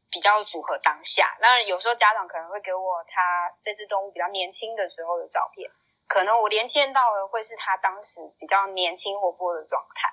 [0.09, 1.37] 比较符合当下。
[1.41, 5.69] 当然有时候家长可能会给我他这只动物比较年轻的时候的照片。
[6.07, 10.09] 可能我连线到的会是他当时比较年轻活泼的状态。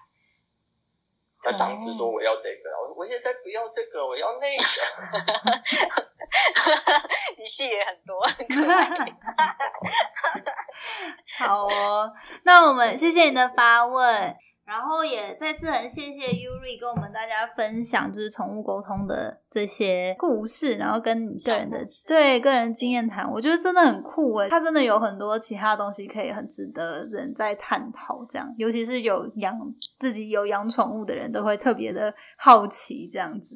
[1.45, 4.62] 他当时说我要这个，我我现在不要这个，我要那个。
[7.36, 8.24] 你戏也很多，
[11.38, 12.12] 好哦，
[12.45, 14.36] 那我们谢谢你的发问。
[14.72, 29.54] 然后也再次很谢谢 Yuri 跟我们大家分享，就是宠物沟通的这些故事，然后跟你个人的对个人经验谈，我觉得真的很酷诶，它真的有很多其他东西可以很值得人在探讨，这样，尤其是有养
[29.98, 33.54] 自己有养宠物的人都会特别的好奇这样子。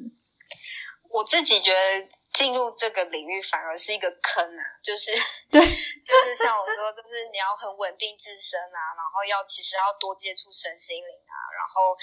[1.09, 2.16] 我自己觉得。
[2.37, 5.09] 进入这个领域反而是一个坑啊，就是
[5.49, 5.59] 对，
[6.05, 11.97] 就是像我说，就是你要很稳定自身啊，然后要其实要多接触身心灵啊，然后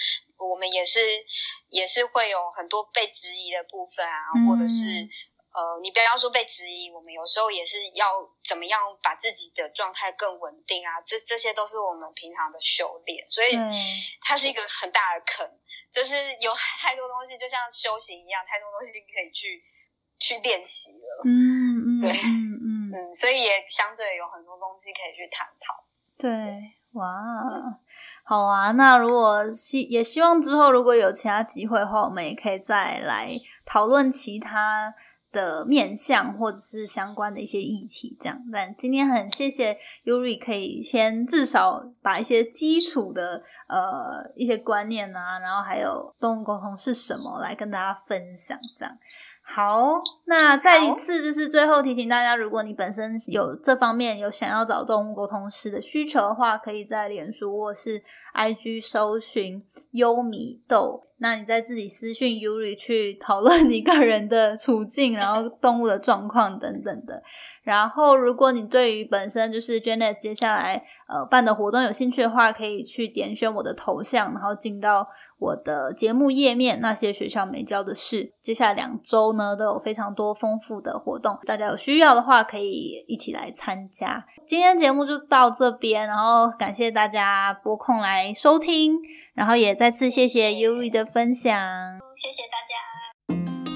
[0.50, 1.24] 我们也是
[1.68, 5.06] 也是会有很多被质疑的部分啊，或者是
[5.54, 13.54] 呃，你不要说被质疑，我们有时候也是要怎么样把自己的状态更稳定啊，这这些都是我们平常的修炼，所以
[14.20, 15.48] 它是一个很大的坑，
[15.92, 19.62] 就是有太多东西，就像修行一样，太多东西可以去。
[20.24, 25.84] 去练习了，嗯嗯，对，嗯嗯 嗯，所以也相对有很多东西可以去探讨。
[26.16, 27.04] 对，哇，
[28.24, 28.70] 好啊！
[28.72, 34.94] 那如果希也希望之后如果有其他机会的话，我们也可以再来讨论其他
[35.30, 38.16] 的面向或者是相关的一些议题。
[38.18, 48.96] 这样，但今天很谢谢 Yuri，可以先至少把一些基础的呃一些观念啊，然后还有动物沟通是什么来跟大家分享，这样。
[49.46, 58.02] 好，那再一次就是最后提醒大家，如果你本身有这方面有想要找动物沟通师的需求的话，可以在脸书或是
[58.34, 67.22] IG 搜寻优米豆，那你再自己私讯 Yuri 去讨论你个人的处境，然后 动物的状况等等的。
[67.62, 75.06] 然后，如果你对于本身就是 Janet 接下来呃办的活动有兴趣的话，可以去点选我的头像，然后进到
[75.44, 76.80] 我的节目页面。
[76.80, 84.24] 那些学校没教的事，接下来两周呢都有非常多丰富的活动，大家有需要的话可以一起来参加。
[84.46, 88.94] 今天节目就到这边，然后感谢大家拨空来收听，
[89.34, 91.52] 然后也再次谢谢 Yuri 的分享，
[92.14, 92.93] 谢谢大家。